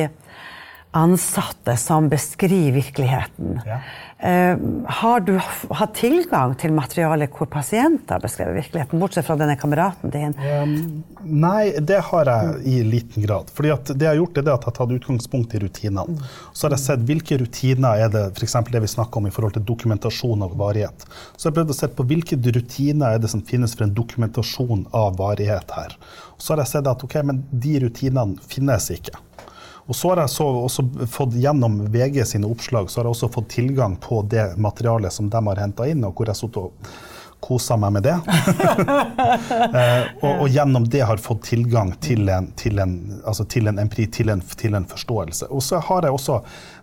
ansatte 0.95 1.75
som 1.79 2.07
beskriver 2.11 2.75
virkeligheten. 2.79 3.59
Ja. 3.67 3.79
Eh, 4.23 4.57
har 4.85 5.19
du 5.19 5.33
hatt 5.75 5.95
tilgang 5.99 6.53
til 6.55 6.71
materiale 6.71 7.25
hvor 7.27 7.49
pasienter 7.51 8.21
beskrevet 8.23 8.55
virkeligheten, 8.55 9.01
bortsett 9.01 9.27
fra 9.27 9.35
denne 9.35 9.57
kameraten 9.59 10.13
din? 10.13 10.35
Nei, 11.23 11.73
det 11.83 11.99
har 12.07 12.31
jeg 12.31 12.61
i 12.71 12.77
liten 12.87 13.25
grad. 13.25 13.51
Fordi 13.51 13.73
det 13.91 14.07
jeg 14.07 14.13
har 14.13 14.21
gjort, 14.21 14.37
er 14.37 14.45
at 14.45 14.47
jeg 14.47 14.55
har 14.55 14.77
tatt 14.79 14.93
utgangspunkt 14.95 15.55
i 15.57 15.61
rutinene. 15.65 16.29
Så 16.53 16.69
har 16.69 16.77
jeg 16.77 16.85
sett 16.85 17.03
hvilke 17.09 17.39
rutiner 17.41 18.05
er 18.05 18.13
det 18.13 18.23
f.eks. 18.31 18.55
det 18.71 18.83
vi 18.85 18.93
snakker 18.93 19.19
om 19.19 19.27
i 19.27 19.33
forhold 19.35 19.57
til 19.57 19.67
dokumentasjon 19.73 20.47
av 20.47 20.55
varighet. 20.61 21.03
Så 21.35 21.49
jeg 21.49 21.57
prøvd 21.59 21.75
å 21.75 21.79
se 21.81 21.91
på 21.91 22.07
hvilke 22.13 22.39
rutiner 22.39 23.17
er 23.17 23.19
det 23.19 23.33
som 23.33 23.43
finnes 23.43 23.75
for 23.75 23.89
en 23.89 23.95
dokumentasjon 23.97 24.87
av 24.95 25.19
varighet 25.19 25.75
her. 25.75 25.99
Så 26.39 26.55
har 26.55 26.63
jeg 26.63 26.77
sett 26.77 26.87
at 26.87 27.03
ok, 27.03 27.19
men 27.27 27.43
de 27.51 27.75
rutinene 27.83 28.39
finnes 28.47 28.87
ikke. 28.95 29.19
Og 29.87 29.95
så 29.95 30.13
har 30.13 30.23
jeg 30.23 30.31
så 30.31 30.45
også 30.63 30.85
fått 31.11 31.35
gjennom 31.35 31.81
VG 31.91 32.21
sine 32.27 32.47
oppslag 32.47 32.87
så 32.87 33.01
har 33.01 33.09
jeg 33.09 33.17
også 33.17 33.31
fått 33.33 33.49
tilgang 33.51 33.97
på 33.99 34.21
det 34.31 34.53
materialet 34.61 35.11
som 35.11 35.27
de 35.31 35.41
har 35.49 35.59
henta 35.59 35.87
inn, 35.89 36.05
og 36.07 36.15
hvor 36.15 36.31
jeg 36.31 36.39
satt 36.39 36.59
og 36.61 36.93
kosa 37.43 37.77
meg 37.79 37.97
med 37.97 38.07
det. 38.09 38.17
Eh, 39.73 40.05
og, 40.21 40.43
og 40.43 40.47
gjennom 40.51 40.83
det 40.89 41.01
har 41.07 41.17
fått 41.21 41.47
tilgang 41.47 41.93
til 42.03 42.27
en, 42.29 42.49
til 42.59 42.77
en, 42.81 42.93
altså 43.25 43.45
til 43.49 43.67
en 43.69 43.79
empiri, 43.81 44.05
til 44.13 44.29
en, 44.29 44.41
til 44.59 44.75
en 44.77 44.85
forståelse. 44.87 45.47
Og 45.49 45.63
så 45.65 45.79
har 45.81 46.05
jeg 46.05 46.13
også 46.13 46.37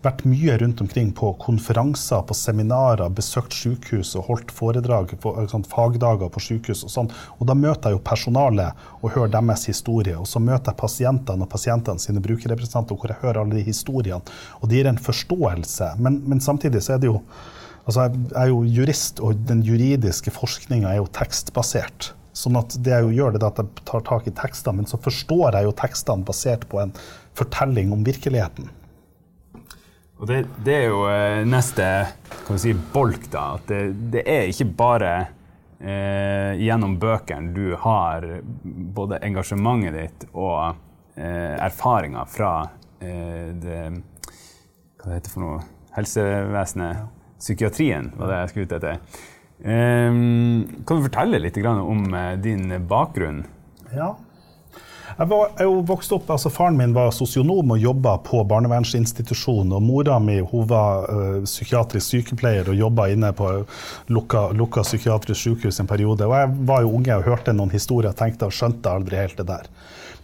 vært 0.05 0.25
mye 0.29 0.57
rundt 0.59 0.81
omkring 0.83 1.13
på 1.17 1.33
konferanser, 1.43 2.23
på 2.27 2.37
seminarer, 2.37 3.13
besøkt 3.15 3.55
sykehus 3.57 4.15
og 4.19 4.27
holdt 4.31 4.55
foredrag, 4.57 5.15
på, 5.23 5.35
eh, 5.39 5.47
sånn, 5.53 5.67
fagdager 5.71 6.33
på 6.33 6.43
sykehus 6.49 6.83
og 6.89 6.95
sånn. 6.95 7.13
Og 7.39 7.47
da 7.51 7.57
møter 7.59 7.93
jeg 7.93 8.01
jo 8.01 8.05
personalet 8.11 8.89
og 9.01 9.15
hører 9.15 9.35
deres 9.37 9.69
historie. 9.71 10.17
Og 10.19 10.29
så 10.29 10.43
møter 10.43 10.73
jeg 10.73 10.81
pasientene 10.83 11.47
og 11.47 11.53
pasientene 11.53 12.03
sine 12.03 12.25
brukerrepresentanter, 12.25 12.99
hvor 12.99 13.13
jeg 13.13 13.23
hører 13.23 13.45
alle 13.45 13.61
de 13.61 13.69
historiene. 13.69 14.37
Og 14.61 14.71
det 14.71 14.81
gir 14.81 14.91
en 14.91 15.05
forståelse. 15.11 15.95
Men, 16.01 16.23
men 16.27 16.43
samtidig 16.45 16.83
så 16.85 16.97
er 16.97 17.03
det 17.05 17.13
jo 17.13 17.21
Altså 17.91 18.07
jeg 18.07 18.35
er 18.39 18.51
jo 18.53 18.61
jurist, 18.71 19.19
og 19.19 19.39
den 19.49 19.65
juridiske 19.67 20.31
forskninga 20.31 20.93
er 20.93 21.01
jo 21.01 21.09
tekstbasert. 21.11 22.13
Sånn 22.39 22.55
at 22.61 22.77
det 22.79 22.93
jeg 22.95 23.03
jo 23.09 23.15
gjør, 23.17 23.35
det 23.35 23.43
er 23.43 23.49
at 23.49 23.59
jeg 23.65 23.87
tar 23.89 24.05
tak 24.07 24.29
i 24.31 24.35
tekstene, 24.39 24.79
men 24.79 24.87
så 24.87 25.01
forstår 25.03 25.59
jeg 25.59 25.67
jo 25.67 25.73
tekstene 25.81 26.27
basert 26.29 26.69
på 26.71 26.79
en 26.85 26.93
fortelling 27.35 27.91
om 27.91 28.05
virkeligheten. 28.07 28.71
Og 30.21 30.29
det, 30.31 30.45
det 30.63 30.77
er 30.77 30.87
jo 30.93 31.03
eh, 31.11 31.43
neste 31.49 31.89
kan 32.47 32.63
si, 32.63 32.77
bolk, 32.95 33.27
da. 33.33 33.45
At 33.59 33.67
det, 33.73 33.83
det 34.15 34.23
er 34.29 34.51
ikke 34.53 34.69
bare 34.79 35.13
eh, 35.81 36.55
gjennom 36.63 36.95
bøkene 37.01 37.55
du 37.57 37.75
har 37.81 38.27
både 38.63 39.19
engasjementet 39.27 39.97
ditt 39.97 40.29
og 40.31 40.77
eh, 41.17 41.57
erfaringer 41.59 42.29
fra 42.31 42.55
eh, 43.03 43.51
det 43.59 43.81
Hva 45.01 45.09
det 45.09 45.17
heter 45.17 45.33
for 45.33 45.43
noe? 45.43 45.65
Helsevesenet. 45.97 47.20
Psykiatrien, 47.41 48.13
var 48.21 48.31
det 48.31 48.41
jeg 48.43 48.53
skulle 48.53 48.69
ut 48.69 48.75
etter. 48.79 49.21
Eh, 49.61 50.11
kan 50.87 51.01
du 51.01 51.07
fortelle 51.09 51.41
litt 51.41 51.59
om 51.65 52.05
eh, 52.15 52.35
din 52.41 52.75
bakgrunn? 52.89 53.45
Ja. 53.97 54.15
Jeg 55.21 55.29
var 55.29 55.51
jeg 55.51 55.67
er 55.67 55.67
jo 55.69 55.81
vokst 55.85 56.13
opp, 56.17 56.31
altså 56.33 56.49
Faren 56.49 56.79
min 56.79 56.95
var 56.97 57.11
sosionom 57.13 57.75
og 57.75 57.83
jobba 57.83 58.15
på 58.25 58.39
barnevernsinstitusjon. 58.49 59.75
Og 59.77 59.83
mora 59.85 60.15
mi 60.17 60.39
hun 60.41 60.65
var 60.71 61.11
uh, 61.13 61.43
psykiatrisk 61.45 62.15
sykepleier 62.15 62.71
og 62.73 62.79
jobba 62.79 63.11
inne 63.13 63.29
på 63.37 63.51
lukka, 64.09 64.47
lukka 64.57 64.81
psykiatrisk 64.87 65.43
sykehus 65.43 65.83
en 65.83 65.91
periode. 65.91 66.25
Og 66.25 66.33
jeg 66.39 66.55
var 66.71 66.87
jo 66.87 66.95
unge 66.97 67.19
og 67.19 67.29
hørte 67.29 67.53
noen 67.53 67.75
historier 67.75 68.15
og 68.15 68.17
tenkte 68.17 68.49
og 68.49 68.57
skjønte 68.57 68.95
aldri 68.97 69.21
helt 69.21 69.37
det 69.43 69.51
der. 69.51 69.69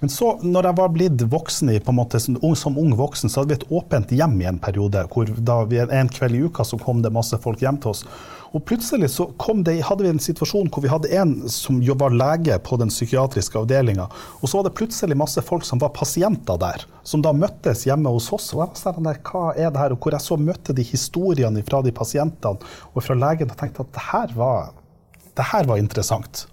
Men 0.00 0.12
så, 0.12 0.30
når 0.40 0.70
jeg 0.70 0.78
var 0.80 0.96
blitt 0.96 1.26
voksen, 1.28 1.74
på 1.76 1.92
en 1.92 1.98
måte, 2.00 2.20
som, 2.20 2.40
som 2.56 2.80
ung 2.80 2.96
voksen, 2.96 3.28
så 3.32 3.42
hadde 3.42 3.52
vi 3.52 3.60
et 3.60 3.70
åpent 3.76 4.16
hjem 4.16 4.40
i 4.40 4.48
en 4.48 4.62
periode. 4.64 5.04
hvor 5.12 5.28
da 5.36 5.58
vi, 5.68 5.84
En 5.84 6.08
kveld 6.08 6.40
i 6.40 6.42
uka 6.48 6.64
så 6.64 6.80
kom 6.80 7.04
det 7.04 7.12
masse 7.12 7.36
folk 7.36 7.60
hjem 7.60 7.76
til 7.84 7.92
oss. 7.92 8.04
Og 8.56 8.62
plutselig 8.64 9.10
så 9.12 9.26
det, 9.66 9.74
hadde 9.84 10.04
vi 10.06 10.08
en 10.08 10.22
situasjon 10.22 10.70
hvor 10.72 10.80
vi 10.80 10.88
hadde 10.88 11.10
en 11.12 11.34
som 11.52 11.82
var 12.00 12.14
lege 12.14 12.56
på 12.64 12.78
den 12.80 12.88
psykiatriske 12.88 13.58
avdelinga. 13.60 14.06
Og 14.40 14.48
så 14.48 14.56
var 14.56 14.68
det 14.68 14.76
plutselig 14.78 15.18
masse 15.18 15.42
folk 15.44 15.66
som 15.68 15.82
var 15.82 15.92
pasienter 15.92 16.56
der, 16.62 16.86
som 17.04 17.20
da 17.20 17.34
møttes 17.36 17.84
hjemme 17.84 18.08
hos 18.08 18.30
oss. 18.32 18.48
Og 18.54 18.62
jeg 18.62 18.72
var 18.72 18.80
sånn 18.80 19.10
der, 19.10 19.20
hva 19.28 19.52
er 19.52 19.68
det 19.74 19.82
her? 19.82 19.92
Og 19.92 20.00
hvor 20.00 20.16
jeg 20.16 20.24
så 20.24 20.40
møtte 20.40 20.76
de 20.76 20.86
historiene 20.88 21.64
fra 21.68 21.82
de 21.84 21.92
pasientene 21.92 22.72
og 22.94 23.04
fra 23.04 23.18
legen 23.18 23.52
og 23.52 23.60
tenkte 23.60 23.84
at 23.84 23.92
det 23.98 24.08
her 24.08 24.36
var, 24.38 24.70
det 25.36 25.50
her 25.52 25.68
var 25.68 25.82
interessant. 25.82 26.46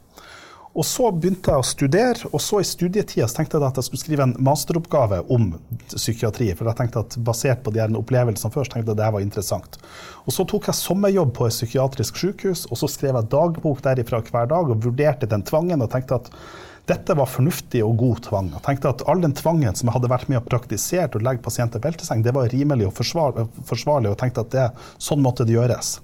Og 0.74 0.86
så 0.90 1.12
begynte 1.14 1.54
jeg 1.54 1.62
å 1.62 1.66
studere, 1.70 2.30
og 2.34 2.42
så 2.42 2.58
i 2.58 2.66
studietida 2.66 3.28
tenkte 3.30 3.60
jeg 3.60 3.68
at 3.68 3.78
jeg 3.78 3.86
skulle 3.86 4.02
skrive 4.02 4.26
en 4.26 4.34
masteroppgave 4.42 5.20
om 5.34 5.52
psykiatri. 5.92 6.48
For 6.58 6.66
jeg 6.66 6.80
tenkte 6.80 7.04
at 7.04 7.18
basert 7.22 7.62
på 7.62 7.74
de 7.76 7.84
her 7.84 7.94
opplevelsene 8.00 8.50
først, 8.54 8.74
tenkte 8.74 8.90
jeg 8.90 8.96
at 8.98 9.02
det 9.04 9.10
var 9.14 9.26
interessant. 9.26 9.78
Og 10.26 10.34
så 10.34 10.46
tok 10.50 10.72
jeg 10.72 10.80
sommerjobb 10.80 11.36
på 11.38 11.46
et 11.46 11.54
psykiatrisk 11.54 12.18
sykehus, 12.18 12.66
og 12.72 12.80
så 12.82 12.90
skrev 12.90 13.20
jeg 13.20 13.30
dagbok 13.36 13.84
derifra 13.86 14.24
hver 14.26 14.50
dag 14.50 14.72
og 14.74 14.82
vurderte 14.88 15.30
den 15.30 15.46
tvangen 15.46 15.86
og 15.86 15.92
tenkte 15.94 16.18
at 16.18 16.32
dette 16.90 17.16
var 17.16 17.30
fornuftig 17.30 17.84
og 17.86 17.94
god 18.02 18.24
tvang. 18.26 18.50
Jeg 18.58 18.66
tenkte 18.66 18.90
at 18.92 19.04
All 19.08 19.22
den 19.24 19.36
tvangen 19.38 19.78
som 19.78 19.88
jeg 19.88 19.96
hadde 19.96 20.10
vært 20.12 20.32
med 20.32 20.42
og 20.42 20.50
praktisert, 20.50 21.14
å 21.16 21.22
legge 21.22 21.46
pasienter 21.46 21.80
i 21.80 21.86
belteseng, 21.86 22.26
det 22.26 22.34
var 22.36 22.50
rimelig 22.52 22.90
og 22.90 22.98
forsvarlig, 22.98 24.10
og 24.10 24.18
tenkte 24.20 24.44
at 24.44 24.52
det, 24.58 24.66
sånn 24.98 25.22
måtte 25.24 25.46
det 25.48 25.56
gjøres. 25.56 26.00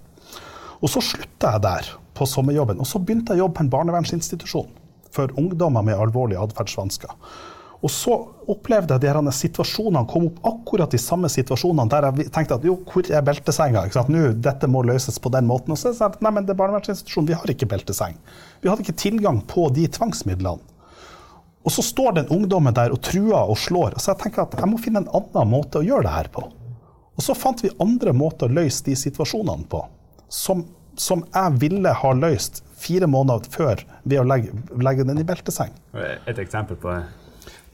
Og 0.79 0.93
så 0.93 1.03
slutta 1.03 1.57
jeg 1.57 1.65
der 1.65 1.89
på 2.19 2.27
sommerjobben, 2.29 2.81
og 2.81 2.87
så 2.87 3.01
begynte 3.01 3.33
jeg 3.33 3.41
å 3.41 3.45
jobbe 3.45 3.59
på 3.59 3.65
en 3.65 3.71
barnevernsinstitusjon 3.73 4.75
for 5.15 5.31
ungdommer 5.39 5.85
med 5.85 5.97
alvorlige 5.97 6.43
atferdsvansker. 6.43 7.15
Og 7.79 7.91
så 7.91 8.11
opplevde 8.51 8.97
jeg 8.97 9.05
de 9.05 9.07
her 9.07 9.35
situasjonene 9.35 10.07
kom 10.11 10.25
opp 10.27 10.39
akkurat 10.49 10.91
de 10.91 10.99
samme 10.99 11.29
situasjonene 11.31 11.87
der 11.91 12.09
jeg 12.09 12.31
tenkte 12.35 12.57
at 12.57 12.65
jo, 12.67 12.75
hvor 12.89 13.07
er 13.07 13.23
beltesenga? 13.23 13.85
Ikke 13.87 14.01
sant? 14.01 14.11
Nå, 14.11 14.33
dette 14.43 14.67
må 14.67 14.81
løses 14.83 15.19
på 15.23 15.31
den 15.31 15.47
måten. 15.47 15.71
Og 15.71 15.79
så 15.79 15.93
sa 15.93 16.09
jeg 16.09 16.17
at 16.17 16.25
nei, 16.25 16.33
men 16.35 16.47
det 16.47 16.57
er 16.57 16.59
barnevernsinstitusjon, 16.59 17.29
vi 17.29 17.37
har 17.39 17.53
ikke 17.53 17.69
belteseng. 17.71 18.17
Vi 18.59 18.67
hadde 18.67 18.83
ikke 18.83 18.99
tilgang 18.99 19.39
på 19.47 19.69
de 19.75 19.87
tvangsmidlene. 19.95 20.75
Og 21.63 21.73
så 21.75 21.83
står 21.83 22.17
den 22.17 22.31
ungdommen 22.35 22.75
der 22.75 22.91
og 22.95 23.01
truer 23.05 23.47
og 23.47 23.57
slår. 23.59 23.95
Og 23.95 24.03
så 24.03 24.11
jeg 24.11 24.23
tenker 24.25 24.43
at 24.43 24.59
jeg 24.59 24.71
må 24.71 24.79
finne 24.81 25.03
en 25.03 25.11
annen 25.15 25.51
måte 25.51 25.79
å 25.79 25.85
gjøre 25.85 26.07
det 26.07 26.15
her 26.17 26.31
på. 26.35 26.43
Og 27.19 27.23
så 27.23 27.35
fant 27.35 27.63
vi 27.63 27.71
andre 27.83 28.11
måter 28.15 28.47
å 28.47 28.55
løse 28.59 28.83
de 28.85 28.95
situasjonene 28.95 29.67
på, 29.71 29.81
som, 30.31 30.63
som 30.99 31.23
jeg 31.33 31.59
ville 31.61 31.93
ha 32.01 32.11
løst 32.17 32.63
fire 32.79 33.07
måneder 33.07 33.47
før 33.51 33.83
ved 34.03 34.19
å 34.21 34.27
legge, 34.27 34.53
legge 34.79 35.05
den 35.07 35.21
i 35.21 35.27
belteseng. 35.27 35.71
Et 35.95 36.39
eksempel 36.39 36.79
på? 36.79 36.95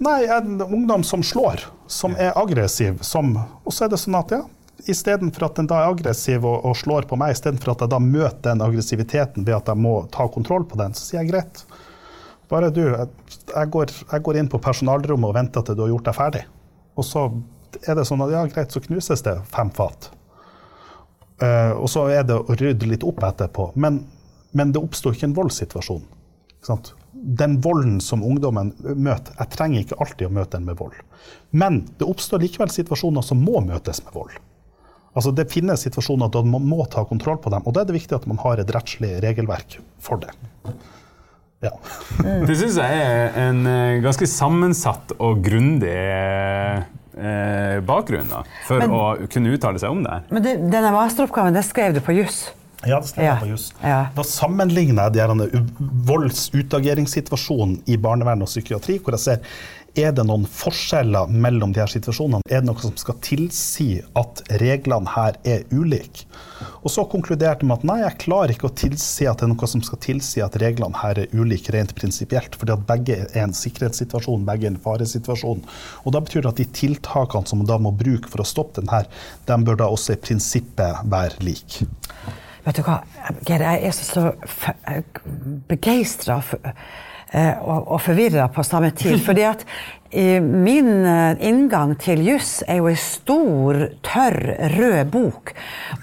Nei, 0.04 0.26
en 0.28 0.60
ungdom 0.66 1.06
som 1.08 1.24
slår, 1.24 1.64
som 1.88 2.18
er 2.20 2.36
aggressiv, 2.36 3.00
som 3.02 3.38
Og 3.64 3.74
så 3.74 3.86
er 3.86 3.94
det 3.94 4.02
sånn 4.02 4.18
at 4.20 4.34
ja, 4.34 4.42
istedenfor 4.92 5.48
at 5.48 5.60
den 5.60 5.70
da 5.72 5.80
er 5.82 5.94
aggressiv 5.94 6.46
og, 6.46 6.66
og 6.68 6.76
slår 6.78 7.08
på 7.10 7.18
meg, 7.20 7.34
istedenfor 7.36 7.74
at 7.74 7.86
jeg 7.86 7.94
da 7.94 8.02
møter 8.04 8.50
den 8.50 8.64
aggressiviteten 8.66 9.48
ved 9.48 9.56
at 9.58 9.72
jeg 9.72 9.82
må 9.82 9.96
ta 10.14 10.28
kontroll 10.32 10.68
på 10.68 10.80
den, 10.82 10.94
så 10.94 11.06
sier 11.06 11.22
jeg 11.24 11.32
greit. 11.32 11.64
Bare 12.52 12.70
du, 12.74 12.84
jeg, 12.84 13.08
jeg, 13.50 13.72
går, 13.74 13.94
jeg 14.12 14.26
går 14.28 14.42
inn 14.42 14.52
på 14.52 14.62
personalrommet 14.62 15.32
og 15.32 15.38
venter 15.38 15.66
til 15.66 15.78
du 15.78 15.86
har 15.86 15.94
gjort 15.96 16.12
deg 16.12 16.18
ferdig. 16.20 16.44
Og 16.96 17.08
så 17.08 17.26
er 17.84 17.98
det 17.98 18.06
sånn 18.08 18.24
at 18.26 18.36
ja, 18.36 18.44
greit, 18.52 18.76
så 18.76 18.84
knuses 18.84 19.26
det 19.26 19.40
fem 19.56 19.72
fat. 19.74 20.12
Eh, 21.44 21.72
og 21.76 21.90
så 21.92 22.06
er 22.14 22.24
det 22.28 22.38
å 22.38 22.56
rydde 22.56 22.88
litt 22.90 23.04
opp 23.08 23.24
etterpå. 23.26 23.72
Men, 23.76 24.04
men 24.56 24.72
det 24.76 24.84
oppstår 24.84 25.16
ikke 25.16 25.30
en 25.32 25.38
voldssituasjon. 25.38 26.06
Den 27.14 27.60
volden 27.64 28.00
som 28.02 28.24
ungdommen 28.26 28.74
møter, 28.80 29.36
jeg 29.40 29.52
trenger 29.54 29.84
ikke 29.84 30.00
alltid 30.02 30.28
å 30.30 30.34
møte 30.40 30.58
den 30.58 30.68
med 30.68 30.80
vold. 30.80 30.98
Men 31.56 31.84
det 32.00 32.08
oppstår 32.08 32.44
likevel 32.44 32.72
situasjoner 32.74 33.26
som 33.26 33.42
må 33.44 33.62
møtes 33.66 34.02
med 34.06 34.16
vold. 34.16 34.36
Altså 35.16 35.32
Det 35.32 35.48
finnes 35.52 35.86
situasjoner 35.86 36.32
da 36.32 36.42
man 36.44 36.66
må 36.68 36.84
ta 36.92 37.06
kontroll 37.08 37.40
på 37.40 37.52
dem, 37.54 37.64
og 37.64 37.76
da 37.76 37.84
er 37.84 37.90
det 37.90 37.96
viktig 37.96 38.18
at 38.18 38.28
man 38.28 38.42
har 38.42 38.60
et 38.60 38.72
rettslig 38.76 39.14
regelverk 39.24 39.78
for 40.04 40.20
det. 40.20 40.34
Ja. 41.64 41.72
Det 42.48 42.58
syns 42.60 42.76
jeg 42.82 43.00
er 43.00 43.38
en 43.46 43.64
eh, 43.70 44.02
ganske 44.04 44.28
sammensatt 44.30 45.16
og 45.16 45.40
grundig 45.46 45.96
eh, 47.18 47.80
bakgrunn 47.86 48.28
da, 48.30 48.44
for 48.68 48.80
Men- 48.80 48.90
å 48.92 49.28
kunne 49.32 49.54
uttale 49.56 49.80
seg 49.80 49.90
om 49.92 50.04
det. 50.04 50.22
Men 50.32 50.44
det, 50.44 50.56
denne 50.72 50.92
masteroppgaven 50.92 51.54
det 51.54 51.64
skrev 51.66 51.94
du 51.94 52.02
på 52.02 52.16
juss? 52.16 52.52
Ja, 52.86 53.00
det 53.00 53.08
stemmer 53.10 53.26
Ja. 53.32 53.36
på 53.42 53.48
juss. 53.50 53.74
Ja. 53.82 54.08
Da 54.16 54.22
sammenligner 54.22 55.10
jeg 55.14 55.28
de 55.28 55.62
voldsutageringssituasjonen 56.06 57.80
i 57.88 57.98
barnevern 57.98 58.42
og 58.46 58.48
psykiatri, 58.52 59.00
hvor 59.00 59.16
jeg 59.16 59.20
ser 59.20 59.40
er 59.96 60.12
det 60.16 60.26
noen 60.28 60.46
forskjeller 60.50 61.32
mellom 61.32 61.72
de 61.74 61.82
her 61.82 61.92
situasjonene. 61.92 62.44
Er 62.50 62.62
det 62.62 62.70
noe 62.70 62.82
som 62.84 62.96
skal 63.00 63.18
tilsi 63.24 64.02
at 64.20 64.42
reglene 64.62 65.12
her 65.16 65.40
er 65.48 65.64
ulike? 65.72 66.28
Og 66.86 66.92
så 66.94 67.06
konkluderte 67.10 67.64
de 67.64 67.70
med 67.70 67.80
at 67.80 67.88
nei, 67.88 67.98
jeg 68.04 68.20
klarer 68.26 68.54
ikke 68.54 68.70
å 68.70 68.76
tilsi 68.78 69.28
at 69.30 69.42
det 69.42 69.48
er 69.48 69.54
noe 69.54 69.70
som 69.70 69.84
skal 69.86 70.02
tilsi 70.04 70.44
at 70.44 70.58
reglene 70.62 71.00
her 71.02 71.24
er 71.24 71.34
ulike 71.34 71.74
rent 71.74 71.96
prinsipielt, 71.98 72.58
fordi 72.60 72.76
at 72.76 72.86
begge 72.88 73.20
er 73.26 73.44
en 73.44 73.56
sikkerhetssituasjon, 73.58 74.46
begge 74.48 74.70
er 74.70 74.76
en 74.76 74.82
faresituasjon. 74.84 75.66
Og 76.04 76.16
da 76.16 76.22
betyr 76.24 76.46
det 76.46 76.54
at 76.54 76.62
de 76.62 76.70
tiltakene 76.82 77.50
som 77.50 77.64
man 77.64 77.72
da 77.72 77.80
må 77.82 77.96
bruke 77.96 78.32
for 78.32 78.44
å 78.44 78.48
stoppe 78.48 78.82
den 78.82 78.94
her, 78.94 79.10
de 79.48 79.60
bør 79.66 79.82
da 79.82 79.90
også 79.92 80.16
i 80.16 80.22
prinsippet 80.22 81.06
være 81.12 81.42
like. 81.46 81.88
Vet 82.66 82.80
du 82.80 82.86
hva, 82.86 83.02
Geir, 83.46 83.62
jeg 83.62 83.90
er 83.90 83.94
så, 83.94 84.06
så 84.10 85.02
begeistra 85.70 86.40
eh, 86.58 86.80
og, 87.34 87.88
og 87.92 88.00
forvirra 88.06 88.48
på 88.54 88.64
samme 88.64 88.92
tid. 88.96 89.18
fordi 89.26 89.44
at 89.48 89.66
min 90.16 91.04
inngang 91.44 91.96
til 92.00 92.22
juss 92.24 92.62
er 92.70 92.78
jo 92.80 92.88
ei 92.88 92.96
stor, 92.96 93.80
tørr, 94.06 94.38
rød 94.78 95.10
bok. 95.12 95.52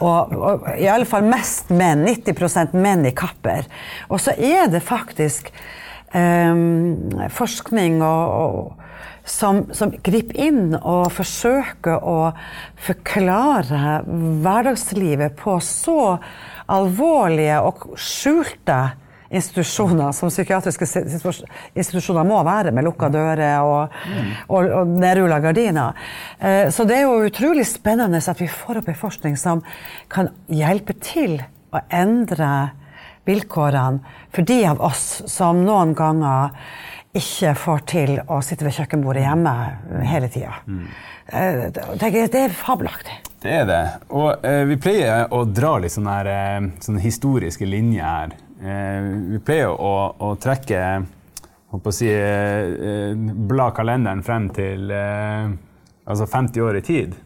Og, 0.01 0.35
og 0.37 0.67
i 0.77 0.91
alle 0.93 1.09
fall 1.09 1.25
mest 1.25 1.73
menn. 1.73 2.05
90 2.05 2.75
menn 2.77 3.07
i 3.09 3.15
kapper. 3.17 3.71
Og 4.11 4.21
så 4.21 4.35
er 4.37 4.69
det 4.69 4.83
faktisk 4.85 5.49
um, 6.13 7.25
forskning 7.33 8.03
og, 8.05 8.37
og 8.43 8.83
som, 9.25 9.67
som, 9.75 9.93
griper 10.03 10.39
inn 10.49 10.75
og 10.77 11.13
forsøker 11.15 12.03
å 12.03 12.33
forklare 12.83 14.03
hverdagslivet 14.07 15.37
på 15.39 15.59
så 15.63 16.17
alvorlige 16.73 17.61
og 17.63 17.87
skjulte 18.01 18.81
institusjoner 19.33 20.12
som 20.16 20.31
psykiatriske 20.33 20.87
institusjoner 21.75 22.27
må 22.29 22.42
være, 22.47 22.73
med 22.75 22.87
lukka 22.87 23.09
dører 23.12 23.64
og, 23.64 23.97
og, 24.49 24.68
og 24.83 24.92
nedrulla 24.92 25.40
gardiner. 25.45 25.99
Eh, 26.38 26.68
så 26.75 26.87
det 26.88 27.01
er 27.01 27.07
jo 27.07 27.27
utrolig 27.31 27.66
spennende 27.68 28.23
at 28.23 28.42
vi 28.42 28.51
får 28.51 28.83
opp 28.83 28.92
en 28.92 29.03
forskning 29.03 29.40
som 29.40 29.64
kan 30.12 30.31
hjelpe 30.53 30.97
til 31.01 31.40
å 31.73 31.83
endre 31.92 32.53
vilkårene 33.29 34.16
for 34.35 34.47
de 34.47 34.62
av 34.66 34.81
oss 34.83 35.23
som 35.31 35.62
noen 35.64 35.95
ganger 35.97 36.53
ikke 37.16 37.53
får 37.61 37.83
til 37.90 38.14
å 38.25 38.38
sitte 38.45 38.64
ved 38.64 38.75
kjøkkenbordet 38.77 39.27
hjemme 39.27 39.53
hele 40.09 40.31
tida. 40.33 40.55
Mm. 40.64 40.87
Det 42.01 42.40
er 42.40 42.55
fabelaktig. 42.57 43.18
Det 43.42 43.53
er 43.62 43.66
det. 43.68 43.83
Og 44.14 44.45
eh, 44.47 44.62
vi 44.71 44.79
pleier 44.81 45.33
å 45.35 45.42
dra 45.45 45.75
litt 45.83 45.95
sånne, 45.95 46.16
her, 46.21 46.31
eh, 46.33 46.71
sånne 46.85 47.03
historiske 47.03 47.68
linjer 47.68 48.05
her. 48.07 48.35
Eh, 48.62 49.03
vi 49.33 49.40
pleier 49.42 49.72
å, 49.75 49.92
å 50.22 50.35
trekke 50.38 50.81
å 51.72 51.92
si, 51.94 52.07
eh, 52.07 53.14
Bla 53.51 53.70
kalenderen 53.75 54.22
frem 54.22 54.46
til 54.55 54.92
eh, 54.94 55.51
altså 56.05 56.29
50 56.31 56.62
år 56.62 56.79
i 56.79 56.85
tid. 56.87 57.16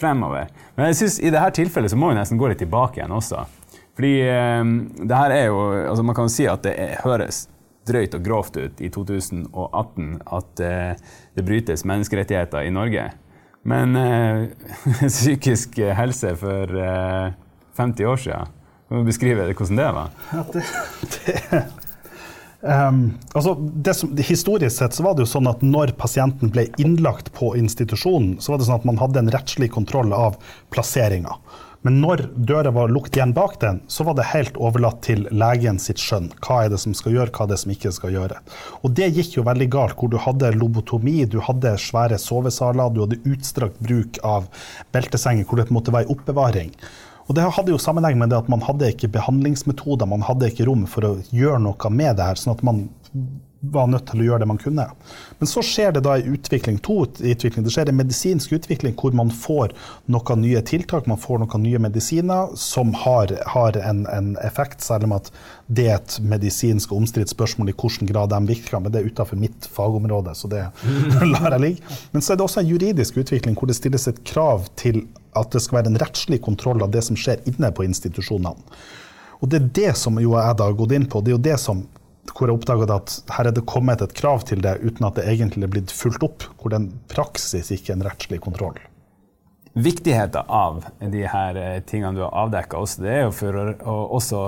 Fremover. 0.00 0.48
Men 0.74 0.90
jeg 0.90 1.02
synes 1.02 1.18
i 1.20 1.30
dette 1.30 1.60
tilfellet 1.60 1.92
så 1.92 1.98
må 2.00 2.10
vi 2.10 2.18
nesten 2.18 2.40
gå 2.40 2.48
litt 2.50 2.62
tilbake 2.62 2.98
igjen 2.98 3.12
også. 3.12 3.44
Fordi 3.98 4.12
det 4.24 5.16
her 5.18 5.32
er 5.34 5.42
jo 5.50 5.58
altså 5.90 6.04
Man 6.06 6.16
kan 6.16 6.30
si 6.32 6.46
at 6.48 6.62
det 6.64 6.72
er, 6.80 6.94
høres 7.04 7.42
drøyt 7.84 8.14
og 8.16 8.22
grovt 8.24 8.56
ut 8.56 8.80
i 8.80 8.88
2018 8.92 10.06
at 10.38 10.62
det 10.62 11.44
brytes 11.44 11.84
menneskerettigheter 11.84 12.64
i 12.64 12.72
Norge. 12.72 13.10
Men 13.68 13.92
psykisk 15.02 15.76
helse 15.98 16.32
for 16.40 16.80
eh, 16.80 17.36
50 17.76 18.08
år 18.08 18.16
siden, 18.24 18.56
kan 18.90 18.98
du 18.98 19.06
beskrive 19.06 19.44
hvordan 19.54 19.78
det 19.78 19.90
var? 19.94 20.08
Ja, 20.32 20.44
det, 20.52 20.64
det 21.14 21.60
um, 22.66 23.02
altså 23.38 23.54
som, 23.94 24.16
historisk 24.18 24.74
sett 24.76 24.96
så 24.96 25.04
var 25.06 25.14
det 25.14 25.22
jo 25.22 25.30
sånn 25.30 25.46
at 25.46 25.62
når 25.62 25.94
pasienten 26.00 26.50
ble 26.50 26.66
innlagt 26.82 27.30
på 27.36 27.52
institusjonen, 27.60 28.40
så 28.42 28.50
var 28.50 28.58
det 28.58 28.66
sånn 28.66 28.80
at 28.82 28.88
man 28.90 28.98
hadde 28.98 29.22
en 29.22 29.30
rettslig 29.30 29.70
kontroll 29.76 30.10
av 30.16 30.40
plasseringa. 30.74 31.38
Men 31.86 32.00
når 32.02 32.24
døra 32.34 32.72
var 32.74 32.90
lukket 32.92 33.20
igjen 33.20 33.32
bak 33.32 33.54
den, 33.62 33.78
så 33.86 34.04
var 34.04 34.18
det 34.18 34.26
helt 34.34 34.58
overlatt 34.58 34.98
til 35.06 35.22
legen 35.30 35.78
sitt 35.80 36.02
skjønn. 36.02 36.26
Hva 36.42 36.64
er 36.64 36.74
det 36.74 36.80
som 36.82 36.96
skal 36.98 37.14
gjøre, 37.14 37.32
hva 37.32 37.46
er 37.46 37.52
det 37.54 37.60
som 37.62 37.72
ikke 37.72 37.92
skal 37.94 38.16
gjøre. 38.18 38.40
Og 38.82 38.96
det 38.98 39.08
gikk 39.16 39.38
jo 39.38 39.46
veldig 39.46 39.68
galt, 39.72 39.94
hvor 39.96 40.10
du 40.12 40.18
hadde 40.20 40.50
lobotomi, 40.58 41.20
du 41.30 41.38
hadde 41.46 41.78
svære 41.80 42.18
sovesaler, 42.20 42.90
du 42.90 43.04
hadde 43.06 43.22
utstrakt 43.22 43.78
bruk 43.80 44.18
av 44.26 44.50
beltesenger 44.92 45.46
hvor 45.46 45.62
det 45.62 45.70
på 45.70 45.76
en 45.76 45.78
måte 45.78 45.94
var 45.94 46.04
i 46.04 46.12
oppbevaring. 46.12 46.74
Og 47.30 47.36
det 47.38 47.44
hadde 47.46 47.70
jo 47.70 47.78
sammenheng 47.78 48.18
med 48.18 48.32
det 48.32 48.40
at 48.40 48.48
man 48.50 48.64
hadde 48.66 48.88
ikke 48.90 49.12
behandlingsmetoder, 49.14 50.08
man 50.10 50.24
hadde 50.26 50.48
ikke 50.50 50.66
rom 50.66 50.82
for 50.90 51.06
å 51.06 51.12
gjøre 51.30 51.60
noe 51.62 51.90
med 51.94 52.18
det 52.18 52.26
her. 52.26 52.40
sånn 52.40 52.56
at 52.56 52.64
man 52.66 52.88
var 53.60 53.90
nødt 53.92 54.06
til 54.08 54.22
å 54.22 54.24
gjøre 54.24 54.40
det 54.42 54.48
man 54.48 54.60
kunne. 54.60 54.86
Men 55.38 55.48
så 55.48 55.62
skjer 55.64 55.92
det 55.92 56.02
da 56.06 56.14
en 56.16 56.34
utvikling, 56.34 56.78
to 56.84 57.02
utvikling. 57.04 57.64
Det 57.66 57.72
skjer 57.74 57.90
en 57.92 57.98
medisinsk 57.98 58.54
utvikling 58.56 58.94
hvor 58.96 59.12
man 59.16 59.32
får 59.34 59.74
noen 60.12 60.40
nye 60.40 60.62
tiltak, 60.64 61.08
man 61.10 61.20
får 61.20 61.42
noen 61.42 61.64
nye 61.66 61.80
medisiner 61.82 62.54
som 62.60 62.94
har, 63.02 63.34
har 63.52 63.76
en, 63.76 64.06
en, 64.08 64.32
effekt, 64.46 64.80
selv 64.84 65.08
om 65.08 65.16
at 65.18 65.28
det 65.68 65.86
er 65.90 65.98
et 65.98 66.16
medisinsk 66.24 66.94
og 66.94 67.02
omstridt 67.02 67.32
spørsmål 67.34 67.72
i 67.72 67.76
hvilken 67.76 68.08
grad 68.08 68.32
de 68.32 68.40
virker. 68.48 68.80
Men 68.80 68.94
det 68.94 69.02
er 69.02 69.12
utenfor 69.12 69.40
mitt 69.40 69.68
fagområde, 69.68 70.34
så 70.38 70.48
det 70.50 70.64
lar 71.34 71.52
jeg 71.52 71.64
ligge. 71.66 72.00
Men 72.14 72.24
så 72.24 72.32
er 72.32 72.40
det 72.40 72.48
også 72.48 72.64
en 72.64 72.72
juridisk 72.72 73.20
utvikling 73.20 73.58
hvor 73.58 73.68
det 73.68 73.76
stilles 73.76 74.08
et 74.08 74.24
krav 74.24 74.70
til 74.80 75.04
at 75.36 75.52
det 75.52 75.60
skal 75.62 75.82
være 75.82 75.92
en 75.92 76.00
rettslig 76.00 76.40
kontroll 76.42 76.80
av 76.82 76.90
det 76.94 77.04
som 77.06 77.18
skjer 77.18 77.44
inne 77.50 77.70
på 77.76 77.84
institusjonene. 77.86 78.56
Og 79.40 79.48
det 79.48 79.60
er 79.60 79.70
det 79.76 79.92
som 79.96 80.18
jo 80.20 80.34
jeg 80.36 80.56
da 80.56 80.66
har 80.68 80.76
gått 80.76 80.92
inn 80.96 81.06
på. 81.08 81.22
Det 81.24 81.32
er 81.32 81.38
jo 81.38 81.44
det 81.44 81.56
som 81.60 81.84
hvor 82.30 82.50
jeg 82.50 82.58
oppdaga 82.58 82.86
at 82.94 83.16
her 83.36 83.48
er 83.48 83.56
det 83.56 83.66
kommet 83.68 84.02
et 84.04 84.14
krav 84.16 84.44
til 84.48 84.62
det 84.64 84.76
uten 84.84 85.06
at 85.08 85.18
det 85.18 85.26
egentlig 85.30 85.66
er 85.66 85.74
blitt 85.74 85.94
fulgt 85.94 86.24
opp. 86.26 86.46
Hvor 86.60 86.72
det 86.72 86.78
er 86.78 86.84
en 86.84 87.02
praksis, 87.10 87.72
ikke 87.74 87.96
en 87.96 88.04
rettslig 88.06 88.40
kontroll. 88.44 88.78
Viktigheten 89.72 90.50
av 90.50 90.84
de 90.98 91.22
her 91.30 91.58
eh, 91.58 91.76
tingene 91.86 92.18
du 92.18 92.24
har 92.24 92.34
avdekka, 92.44 92.82
det 93.00 93.12
er 93.12 93.22
jo 93.28 93.34
for 93.36 93.60
å 93.86 93.98
også 94.18 94.40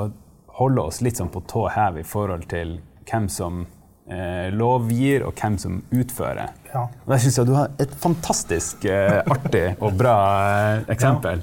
holde 0.58 0.88
oss 0.90 1.00
litt 1.04 1.20
sånn 1.20 1.30
på 1.32 1.44
tå 1.48 1.68
hev 1.72 2.00
i 2.02 2.06
forhold 2.06 2.48
til 2.50 2.76
hvem 3.08 3.28
som 3.32 3.64
eh, 4.10 4.50
lovgir, 4.54 5.24
og 5.26 5.38
hvem 5.38 5.58
som 5.60 5.80
utfører. 5.94 6.52
Ja. 6.72 6.86
Og 7.04 7.14
Der 7.14 7.22
syns 7.22 7.38
jeg 7.38 7.48
du 7.48 7.54
har 7.56 7.72
et 7.82 7.94
fantastisk 8.02 8.86
eh, 8.88 9.20
artig 9.30 9.66
og 9.78 9.98
bra 10.00 10.16
eh, 10.48 10.86
eksempel. 10.94 11.42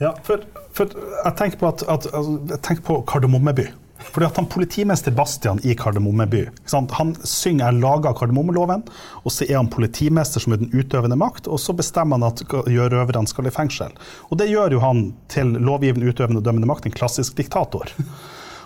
Ja, 0.00 0.10
ja 0.10 0.12
for, 0.26 0.44
for, 0.76 0.92
jeg 0.96 1.36
tenker 1.38 1.62
på, 1.62 1.70
at, 1.70 1.86
at, 1.86 2.10
altså, 2.12 2.38
jeg 2.50 2.62
tenker 2.66 2.86
på 2.90 3.00
Kardemommeby. 3.08 3.68
Fordi 4.00 4.26
at 4.26 4.36
han 4.40 4.48
Politimester 4.50 5.12
Bastian 5.14 5.60
i 5.62 5.74
Kardemomme 5.78 6.26
by 6.26 6.46
han 6.72 7.14
synger 7.24 7.64
'Jeg 7.64 7.80
laga 7.80 8.12
kardemommeloven', 8.12 8.82
og 9.24 9.32
så 9.32 9.44
er 9.44 9.56
han 9.56 9.68
politimester 9.68 10.40
som 10.40 10.52
er 10.52 10.56
den 10.56 10.72
utøvende 10.72 11.16
makt, 11.16 11.48
og 11.48 11.60
så 11.60 11.72
bestemmer 11.76 12.18
han 12.18 12.32
at 12.32 12.42
røverne 12.66 13.28
skal 13.28 13.46
i 13.46 13.50
fengsel. 13.50 13.92
Og 14.30 14.38
det 14.38 14.48
gjør 14.48 14.72
jo 14.72 14.80
han 14.80 15.14
til 15.28 15.46
lovgivende, 15.46 16.08
utøvende 16.08 16.38
og 16.38 16.44
dømmende 16.44 16.66
makt, 16.66 16.86
en 16.86 16.92
klassisk 16.92 17.36
diktator. 17.36 17.86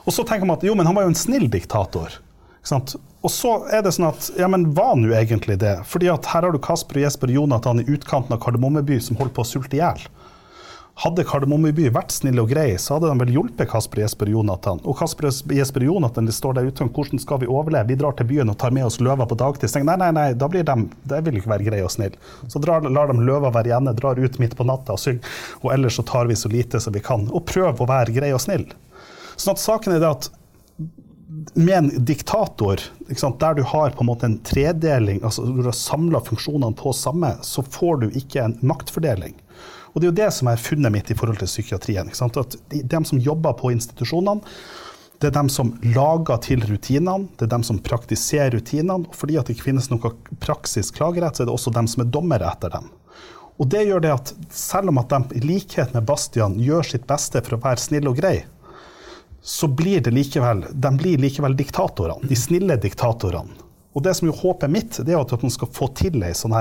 Og 0.06 0.12
så 0.12 0.24
tenker 0.24 0.46
man 0.46 0.56
at 0.56 0.64
jo, 0.64 0.74
men 0.74 0.86
han 0.86 0.94
var 0.94 1.02
jo 1.02 1.08
en 1.08 1.14
snill 1.14 1.50
diktator. 1.50 2.20
Og 3.24 3.30
så 3.30 3.54
er 3.72 3.82
det 3.84 3.94
sånn 3.96 4.08
at 4.08 4.30
ja, 4.38 4.48
men 4.48 4.74
var 4.76 4.96
jo 4.96 5.12
egentlig 5.16 5.58
det? 5.60 5.78
Fordi 5.88 6.08
at 6.12 6.26
her 6.26 6.44
har 6.44 6.52
du 6.52 6.58
Kasper 6.58 7.00
og 7.00 7.06
Jesper 7.06 7.32
og 7.32 7.34
Jonathan 7.34 7.80
i 7.80 7.88
utkanten 7.88 8.32
av 8.32 8.40
Kardemommeby 8.40 9.00
som 9.00 9.16
holder 9.16 9.34
på 9.36 9.44
å 9.44 9.48
sulte 9.48 9.76
i 9.76 9.80
hjel. 9.80 10.00
Hadde 11.02 11.24
Kardemommeby 11.26 11.88
vært 11.90 12.12
snille 12.14 12.38
og 12.44 12.52
greie, 12.52 12.76
så 12.78 12.94
hadde 12.94 13.08
de 13.10 13.18
vel 13.24 13.32
hjulpet 13.34 13.66
Kasper, 13.72 14.04
Jesper 14.04 14.28
og 14.30 14.36
Jonathan. 14.36 14.82
Og 14.86 14.94
Kasper, 15.00 15.26
Jesper 15.56 15.82
og 15.82 15.88
Jonathan 15.88 16.28
de 16.28 16.34
står 16.36 16.54
der 16.54 16.68
ute 16.70 16.86
hvordan 16.86 17.22
skal 17.22 17.40
vi 17.42 17.48
overleve. 17.50 17.88
Vi 17.88 17.96
drar 17.98 18.14
til 18.14 18.28
byen 18.30 18.52
og 18.52 18.60
tar 18.62 18.70
med 18.76 18.86
oss 18.86 19.00
løver 19.02 19.26
på 19.26 19.38
dagtid. 19.40 19.66
Så 19.66 19.80
tenker, 19.80 19.90
nei, 19.90 19.98
nei, 20.04 20.12
nei, 20.14 20.38
da 20.38 20.48
blir 20.50 20.62
de, 20.68 20.76
det 21.10 21.20
vil 21.26 21.40
ikke 21.40 21.50
være 21.50 21.66
greie 21.66 21.86
og 21.86 21.90
snill. 21.90 22.14
Så 22.46 22.62
drar, 22.62 22.86
lar 22.86 23.10
de 23.10 23.18
løver 23.18 23.50
være 23.56 23.72
igjen, 23.72 23.90
drar 23.98 24.22
ut 24.22 24.38
midt 24.38 24.54
på 24.54 24.68
natta 24.70 24.94
og 24.94 25.02
synger. 25.02 25.34
Og 25.64 25.74
ellers 25.74 25.98
så 25.98 26.06
tar 26.06 26.30
vi 26.30 26.38
så 26.38 26.52
lite 26.52 26.78
som 26.80 26.94
vi 26.94 27.02
kan. 27.02 27.26
Og 27.34 27.42
prøver 27.50 27.74
å 27.74 27.90
være 27.90 28.14
greie 28.14 28.38
og 28.38 28.44
snill. 28.46 28.68
Sånn 29.34 29.56
at 29.56 29.64
saken 29.64 29.96
er 29.96 30.04
det 30.04 30.14
at 30.14 30.30
med 31.58 31.74
en 31.74 32.04
diktator, 32.06 32.78
der 33.40 33.54
du 33.58 33.62
har 33.66 33.90
på 33.90 34.04
en 34.04 34.06
måte 34.06 34.28
en 34.30 34.38
tredeling, 34.46 35.18
altså 35.26 35.42
du 35.42 35.64
har 35.66 35.74
samla 35.74 36.22
funksjonene 36.22 36.78
på 36.78 36.94
samme, 36.94 37.34
så 37.42 37.66
får 37.66 38.04
du 38.04 38.12
ikke 38.20 38.44
en 38.44 38.54
maktfordeling. 38.62 39.34
Og 39.94 40.00
det 40.00 40.06
er 40.06 40.10
jo 40.10 40.18
det 40.18 40.30
som 40.34 40.50
er 40.50 40.58
funnet 40.58 40.92
mitt 40.92 41.10
i 41.10 41.16
forhold 41.16 41.38
til 41.38 41.50
psykiatrien. 41.50 42.10
At 42.10 42.56
de, 42.72 42.82
de 42.82 43.00
som 43.06 43.20
jobber 43.22 43.54
på 43.60 43.70
institusjonene, 43.70 44.42
det 45.22 45.30
er 45.30 45.36
dem 45.36 45.48
som 45.48 45.70
lager 45.94 46.40
til 46.42 46.64
rutinene, 46.66 47.28
det 47.38 47.46
er 47.46 47.52
dem 47.54 47.62
som 47.64 47.78
praktiserer 47.80 48.50
rutinene. 48.56 49.06
Og 49.06 49.14
fordi 49.16 49.38
at 49.38 49.46
det 49.46 49.54
ikke 49.56 49.70
finnes 49.70 49.86
noe 49.92 50.10
praksis 50.42 50.90
klagerett, 50.94 51.38
så 51.38 51.44
er 51.44 51.48
det 51.48 51.54
også 51.54 51.72
dem 51.76 51.88
som 51.90 52.02
er 52.02 52.10
dommere 52.10 52.50
etter 52.50 52.74
dem. 52.74 52.90
Og 53.62 53.70
det 53.70 53.84
gjør 53.86 54.02
det 54.02 54.10
at 54.10 54.32
selv 54.50 54.90
om 54.90 54.98
at 54.98 55.14
de 55.14 55.38
i 55.38 55.44
likhet 55.44 55.94
med 55.94 56.06
Bastian 56.08 56.58
gjør 56.58 56.90
sitt 56.90 57.06
beste 57.06 57.38
for 57.46 57.56
å 57.56 57.62
være 57.62 57.82
snill 57.84 58.10
og 58.10 58.18
grei, 58.18 58.40
så 59.44 59.68
blir 59.68 60.02
det 60.02 60.10
likevel, 60.16 60.64
de 60.72 60.90
blir 60.98 61.20
likevel 61.20 61.54
diktatorene. 61.54 62.26
De 62.26 62.36
snille 62.38 62.78
diktatorene. 62.80 63.63
Og 63.94 64.02
det 64.02 64.14
som 64.18 64.28
er 64.28 64.34
håpet 64.34 64.70
mitt, 64.74 64.96
det 65.06 65.14
er 65.14 65.20
at 65.22 65.42
man 65.44 65.52
skal 65.54 65.70
få 65.70 65.86
til 65.94 66.18
ei 66.26 66.32
sånn 66.34 66.54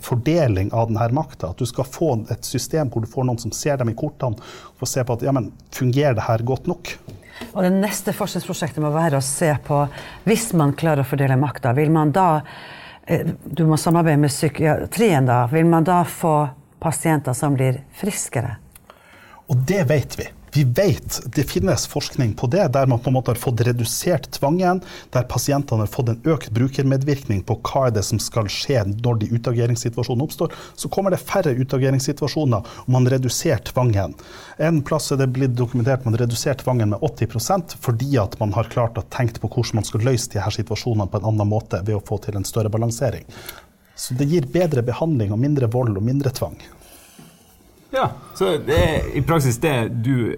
fordeling 0.00 0.70
av 0.72 0.88
denne 0.88 1.08
makta. 1.12 1.52
At 1.52 1.60
du 1.60 1.68
skal 1.68 1.84
få 1.84 2.14
et 2.32 2.48
system 2.48 2.88
hvor 2.88 3.04
du 3.04 3.10
får 3.10 3.28
noen 3.28 3.40
som 3.42 3.52
ser 3.52 3.76
dem 3.76 3.92
i 3.92 3.96
kortene, 3.98 4.40
og 4.40 4.80
får 4.80 4.92
se 4.94 5.04
på 5.04 5.18
at 5.18 5.24
ja, 5.26 5.34
men 5.36 5.50
fungerer 5.74 6.16
det 6.16 6.24
her 6.24 6.44
godt 6.48 6.70
nok. 6.70 6.94
Og 7.52 7.60
det 7.62 7.74
neste 7.76 8.14
forskningsprosjektet 8.16 8.82
må 8.82 8.90
være 8.94 9.20
å 9.20 9.24
se 9.24 9.50
på, 9.66 9.82
hvis 10.24 10.48
man 10.58 10.72
klarer 10.78 11.04
å 11.04 11.08
fordele 11.08 11.36
makta, 11.38 11.74
vil 11.76 11.92
man 11.94 12.10
da 12.14 12.40
eh, 13.04 13.28
Du 13.44 13.66
må 13.68 13.76
samarbeide 13.76 14.24
med 14.24 14.32
psykiatrien 14.32 15.28
da. 15.28 15.42
Vil 15.52 15.68
man 15.68 15.86
da 15.86 16.00
få 16.08 16.40
pasienter 16.80 17.36
som 17.36 17.54
blir 17.58 17.82
friskere? 18.00 18.56
Og 19.48 19.60
det 19.68 19.84
vet 19.92 20.18
vi. 20.18 20.26
Vi 20.52 20.64
vet 20.64 21.20
det 21.34 21.44
finnes 21.50 21.86
forskning 21.90 22.34
på 22.38 22.46
det, 22.52 22.68
der 22.74 22.86
man 22.86 23.00
på 23.00 23.10
en 23.10 23.16
måte 23.18 23.32
har 23.32 23.40
fått 23.40 23.60
redusert 23.66 24.30
tvangen, 24.38 24.80
der 25.14 25.26
pasientene 25.28 25.84
har 25.84 25.92
fått 25.92 26.12
en 26.12 26.20
økt 26.28 26.50
brukermedvirkning 26.56 27.42
på 27.48 27.58
hva 27.68 27.86
er 27.88 27.96
det 27.98 28.04
som 28.08 28.20
skal 28.22 28.48
skje 28.52 28.84
når 28.90 29.22
de 29.22 29.30
utageringssituasjonene 29.36 30.28
oppstår. 30.28 30.54
Så 30.78 30.90
kommer 30.92 31.14
det 31.14 31.20
færre 31.22 31.54
utageringssituasjoner 31.58 32.72
om 32.86 32.96
man 32.96 33.08
reduserer 33.10 33.62
tvangen. 33.68 34.16
En 34.58 34.82
plass 34.82 35.12
er 35.12 35.20
det 35.20 35.30
blitt 35.36 35.56
dokumentert 35.58 36.06
man 36.08 36.18
reduserer 36.18 36.58
tvangen 36.62 36.94
med 36.94 37.04
80% 37.04 37.76
fordi 37.84 38.16
at 38.20 38.38
man 38.40 38.54
har 38.56 38.70
klart 38.72 38.98
å 38.98 39.06
tenke 39.12 39.42
på 39.42 39.50
hvordan 39.52 39.80
man 39.80 39.88
skal 39.88 40.04
løse 40.06 40.32
de 40.32 40.42
her 40.42 40.54
situasjonene 40.54 41.10
på 41.10 41.20
en 41.20 41.32
annen 41.32 41.50
måte 41.50 41.82
ved 41.84 41.98
å 41.98 42.04
få 42.04 42.20
til 42.24 42.38
en 42.38 42.48
større 42.48 42.72
balansering. 42.72 43.26
Så 43.98 44.14
det 44.14 44.28
gir 44.30 44.46
bedre 44.46 44.84
behandling 44.86 45.32
og 45.34 45.40
mindre 45.42 45.66
vold 45.70 45.96
og 45.98 46.04
mindre 46.06 46.30
tvang. 46.30 46.54
Ja, 47.90 48.10
Så 48.34 48.58
det 48.60 48.76
er 48.76 49.08
i 49.16 49.22
praksis 49.24 49.56
det 49.62 49.88
du 50.04 50.36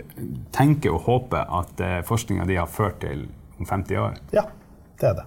tenker 0.55 0.95
og 0.95 1.05
håper 1.09 1.51
at 1.61 1.83
eh, 1.83 1.99
forskninga 2.07 2.47
di 2.47 2.57
har 2.61 2.71
ført 2.71 3.01
til 3.03 3.27
om 3.59 3.67
50 3.67 3.99
år? 3.99 4.17
Ja, 4.35 4.47
det 5.01 5.09
er 5.11 5.19
det. 5.19 5.27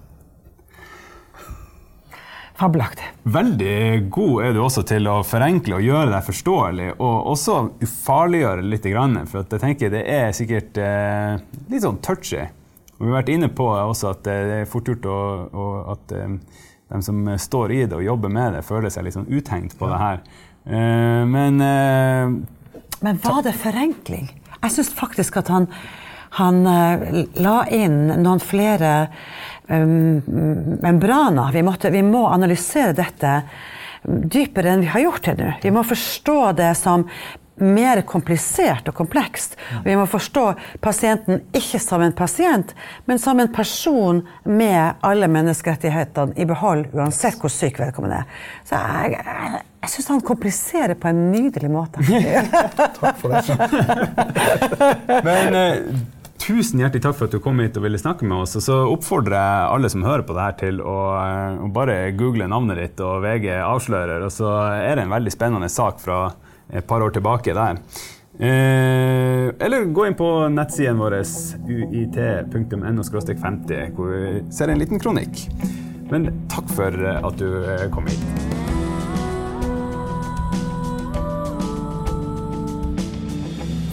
Fabelaktig. 2.54 3.06
Veldig 3.34 4.08
god 4.14 4.44
er 4.44 4.52
du 4.54 4.60
også 4.62 4.84
til 4.86 5.08
å 5.10 5.18
forenkle 5.26 5.80
og 5.80 5.84
gjøre 5.84 6.12
deg 6.12 6.26
forståelig, 6.28 6.90
og 7.02 7.30
også 7.32 7.56
ufarliggjøre 7.82 8.62
litt. 8.62 8.86
For 8.86 9.42
jeg 9.42 9.62
tenker 9.64 9.90
det 9.90 10.04
er 10.06 10.30
sikkert 10.36 10.78
eh, 10.78 11.42
litt 11.72 11.82
sånn 11.82 11.98
touchy. 12.04 12.44
Og 12.94 13.02
vi 13.02 13.10
har 13.10 13.18
vært 13.18 13.32
inne 13.34 13.50
på 13.50 13.66
også 13.74 14.12
at 14.14 14.22
det 14.24 14.38
er 14.60 14.70
fort 14.70 14.88
gjort 14.88 15.10
å, 15.10 15.18
å, 15.50 15.66
at 15.96 16.14
eh, 16.14 16.38
de 16.94 17.02
som 17.02 17.26
står 17.42 17.74
i 17.74 17.82
det 17.88 17.98
og 17.98 18.06
jobber 18.06 18.30
med 18.32 18.54
det, 18.54 18.64
føler 18.66 18.92
seg 18.92 19.08
litt 19.08 19.18
sånn 19.18 19.28
uthengt 19.34 19.74
på 19.80 19.90
ja. 19.90 19.96
det 19.96 20.02
her. 20.04 20.44
Eh, 20.66 21.24
men 21.26 21.60
eh, 21.60 22.30
Men 23.00 23.20
var 23.22 23.42
det 23.44 23.52
forenkling? 23.52 24.30
Jeg 24.62 24.72
syns 24.72 24.94
faktisk 24.96 25.36
at 25.42 25.50
han, 25.52 25.68
han 26.40 26.64
eh, 26.66 27.24
la 27.44 27.58
inn 27.68 28.08
noen 28.24 28.40
flere 28.40 28.94
um, 29.68 30.22
membraner. 30.80 31.52
Vi, 31.52 31.62
måtte, 31.66 31.92
vi 31.92 32.00
må 32.02 32.24
analysere 32.30 32.96
dette 32.96 33.36
dypere 34.04 34.72
enn 34.72 34.84
vi 34.84 34.92
har 34.92 35.04
gjort 35.04 35.24
til 35.28 35.36
nå. 35.40 35.52
Vi 35.60 35.72
må 35.72 35.84
forstå 35.84 36.38
det 36.56 36.72
som 36.80 37.04
mer 37.56 38.02
komplisert 38.02 38.88
og 38.90 38.96
komplekst. 38.98 39.56
Vi 39.84 39.96
må 39.96 40.06
forstå 40.10 40.46
pasienten 40.82 41.44
ikke 41.54 41.80
som 41.82 42.02
en 42.02 42.14
pasient, 42.16 42.74
men 43.06 43.20
som 43.22 43.40
en 43.40 43.52
person 43.52 44.22
med 44.44 45.04
alle 45.04 45.28
menneskerettighetene 45.30 46.34
i 46.36 46.48
behold, 46.48 46.88
uansett 46.94 47.38
hvor 47.40 47.52
syk 47.52 47.78
vedkommende 47.82 48.22
er. 48.22 48.42
Så 48.66 48.80
jeg, 48.80 49.62
jeg 49.84 49.94
syns 49.94 50.10
han 50.14 50.26
kompliserer 50.26 50.98
på 50.98 51.12
en 51.12 51.28
nydelig 51.30 51.70
måte. 51.70 52.02
takk 53.00 53.22
for 53.22 53.36
det. 53.36 53.44
men 55.26 55.58
eh, 55.60 55.78
tusen 56.44 56.82
hjertelig 56.82 57.04
takk 57.04 57.16
for 57.18 57.28
at 57.28 57.34
du 57.36 57.40
kom 57.42 57.60
hit 57.62 57.76
og 57.78 57.86
ville 57.86 58.00
snakke 58.00 58.26
med 58.28 58.44
oss. 58.44 58.56
Og 58.58 58.64
så 58.66 58.80
oppfordrer 58.90 59.36
jeg 59.38 59.68
alle 59.76 59.90
som 59.92 60.04
hører 60.06 60.24
på 60.26 60.36
det 60.36 60.48
her, 60.48 60.56
til 60.60 60.80
å, 60.82 60.96
eh, 61.20 61.60
å 61.66 61.70
bare 61.74 61.98
google 62.18 62.48
navnet 62.50 62.80
ditt 62.82 63.04
og 63.04 63.22
VG 63.24 63.52
avslører. 63.62 64.26
Og 64.26 64.34
så 64.34 64.50
er 64.74 64.98
det 64.98 65.06
en 65.06 65.14
veldig 65.14 65.32
spennende 65.34 65.70
sak 65.72 66.02
fra 66.02 66.24
et 66.72 66.86
par 66.86 67.02
år 67.04 67.14
tilbake 67.14 67.54
der. 67.54 67.80
Eh, 68.38 69.48
eller 69.66 69.84
gå 69.94 70.06
inn 70.06 70.16
på 70.18 70.48
nettsiden 70.50 70.98
våre 70.98 71.22
uit.no 71.22 73.04
50, 73.04 73.94
hvor 73.94 74.10
vi 74.10 74.42
ser 74.50 74.72
en 74.72 74.82
liten 74.82 75.00
kronikk. 75.00 75.46
Men 76.10 76.32
takk 76.50 76.68
for 76.74 77.06
at 77.14 77.38
du 77.38 77.48
eh, 77.62 77.88
kom 77.94 78.10
hit. 78.10 78.54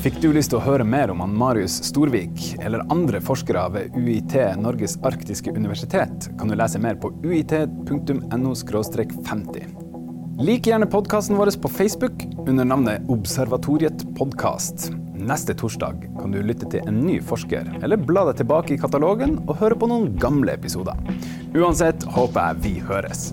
Fikk 0.01 0.15
du 0.17 0.31
lyst 0.33 0.49
til 0.49 0.57
å 0.57 0.63
høre 0.65 0.81
mer 0.81 1.11
om 1.13 1.19
han 1.21 1.35
Marius 1.37 1.75
Storvik 1.85 2.55
eller 2.57 2.81
andre 2.89 3.19
forskere 3.21 3.67
ved 3.75 3.93
UiT 3.93 4.33
Norges 4.57 4.97
arktiske 5.05 5.53
universitet, 5.53 6.31
kan 6.39 6.49
du 6.49 6.57
lese 6.57 6.81
mer 6.81 6.97
på 6.97 7.13
uit.no 7.21 8.55
50. 8.57 9.80
Lik 10.41 10.65
gjerne 10.65 10.85
podkasten 10.89 11.37
vår 11.37 11.51
på 11.61 11.69
Facebook 11.69 12.23
under 12.47 12.65
navnet 12.65 13.09
Observatoriet 13.09 14.15
podkast. 14.17 14.87
Neste 15.13 15.53
torsdag 15.53 16.07
kan 16.17 16.33
du 16.33 16.39
lytte 16.41 16.65
til 16.65 16.81
en 16.89 16.97
ny 17.05 17.19
forsker, 17.21 17.67
eller 17.83 18.01
bla 18.01 18.23
deg 18.31 18.39
tilbake 18.39 18.73
i 18.73 18.79
katalogen 18.81 19.35
og 19.43 19.59
høre 19.59 19.77
på 19.77 19.91
noen 19.91 20.15
gamle 20.17 20.55
episoder. 20.57 20.97
Uansett 21.53 22.07
håper 22.17 22.41
jeg 22.55 22.63
vi 22.65 22.73
høres. 22.89 23.27